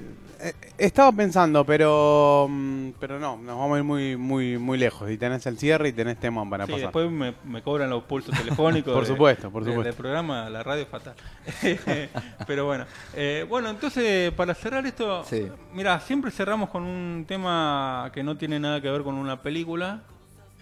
[0.77, 5.09] estaba pensando, pero mm, pero no, nos vamos a ir muy muy muy lejos.
[5.11, 6.87] Y tenés el cierre y tenés tema para Sí, pasar.
[6.87, 8.93] después me, me cobran los pulsos telefónicos.
[8.93, 9.89] Por de- supuesto, por de- supuesto.
[9.89, 11.15] del programa, la radio es fatal.
[12.47, 12.85] Pero bueno.
[13.15, 15.47] Eh, bueno, entonces, para cerrar esto, Sí.
[15.73, 20.01] mira, siempre cerramos con un tema que no tiene nada que ver con una película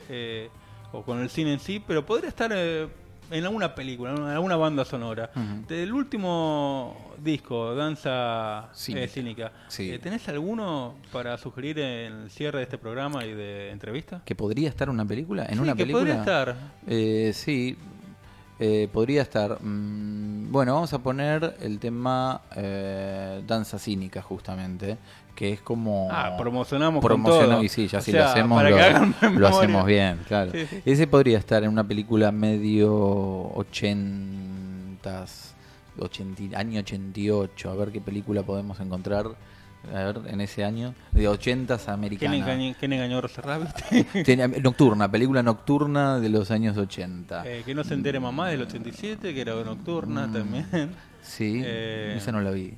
[0.10, 0.50] eh,
[0.92, 2.88] o con el cine en sí, pero podría estar eh,
[3.32, 5.32] en alguna película, en alguna banda sonora.
[5.68, 9.04] Del último disco, Danza Cínica.
[9.04, 9.92] eh, Cínica, Sí.
[9.92, 14.22] eh, ¿tenés alguno para sugerir en el cierre de este programa y de entrevista?
[14.26, 15.46] ¿Que podría estar una película?
[15.46, 16.00] ¿En Sí, una que película?
[16.04, 16.56] podría estar.
[16.88, 17.78] Eh, sí,
[18.60, 19.58] eh, podría estar.
[19.62, 24.98] Mm, bueno, vamos a poner el tema eh, Danza Cínica, justamente,
[25.36, 26.08] que es como...
[26.12, 28.64] Ah, promocionamos Promocionamos y sí, ya O si sea, lo hacemos,
[29.22, 30.52] lo, lo hacemos bien, claro.
[30.54, 30.82] Sí, sí.
[30.86, 32.94] Ese podría estar en una película medio
[34.16, 35.54] ochentas,
[36.00, 39.28] 80, año 88, a ver qué película podemos encontrar.
[39.94, 42.36] A ver, en ese año, de 80s ¿Quién americana.
[42.36, 43.70] engañó, quién engañó a Rosa Rabbit?
[44.26, 47.44] Tenía- nocturna, película nocturna de los años 80.
[47.46, 50.34] Eh, que no se entere mamá del 87, que era nocturna Mm.
[50.34, 50.66] también.
[51.22, 52.74] Sí, Eh, esa no la vi.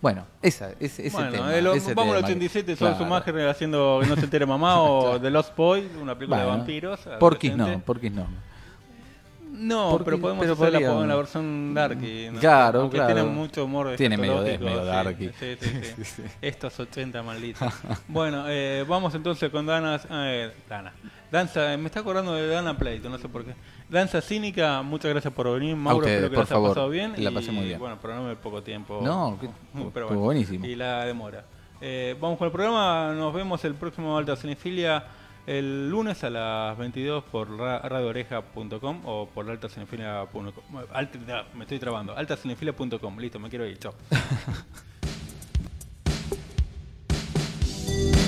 [0.00, 1.50] Bueno, esa, ese, ese bueno, tema.
[1.50, 2.28] de los- ese vamos al tema.
[2.28, 3.04] 87, son Claro.
[3.04, 6.58] Schumacher haciendo Que no se entere mamá o The Lost Boy, una película de Bueno,
[6.58, 7.00] vampiros.
[7.18, 8.26] Porquis no, Porquis no.
[9.50, 11.02] No, Porquis- pero podemos pero hacerla podríamos.
[11.02, 12.28] en la versión darky.
[12.32, 12.38] ¿no?
[12.38, 13.14] Claro, Aunque claro.
[13.14, 15.30] tiene mucho humor Tiene medio- escatológico, medio darky.
[15.40, 16.22] sí, sí, sí.
[16.42, 17.72] Estos 80 malditos.
[18.08, 20.00] bueno, eh, vamos entonces con Dana.
[20.10, 20.92] eh, Dana.
[21.32, 23.54] Danza, me está acordando de Dana Pleito, no sé por qué.
[23.88, 26.00] Danza Cínica, muchas gracias por venir, Mauro.
[26.00, 26.68] ustedes, espero que por les haya favor.
[26.70, 27.14] pasado bien.
[27.16, 27.78] La y, pasé muy bien.
[27.78, 29.00] Bueno, programa de poco tiempo.
[29.02, 29.48] No, que-
[29.94, 30.66] pero estuvo buenísimo.
[30.66, 31.44] Y la demora.
[31.80, 35.04] Eh, vamos con el programa, nos vemos el próximo Alta Cinefilia
[35.46, 40.52] el lunes a las 22 por ra- radiooreja.com o por altacinefilia.com.
[40.92, 42.14] Alta, me estoy trabando.
[42.14, 43.18] altacinefilia.com.
[43.18, 43.78] Listo, me quiero ir.
[43.78, 43.94] Chao.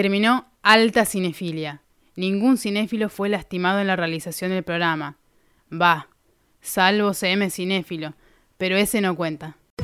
[0.00, 1.82] Terminó alta cinefilia.
[2.16, 5.18] Ningún cinéfilo fue lastimado en la realización del programa.
[5.70, 6.08] Va,
[6.62, 8.14] salvo CM Cinéfilo,
[8.56, 9.58] pero ese no cuenta.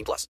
[0.00, 0.26] 18 plus.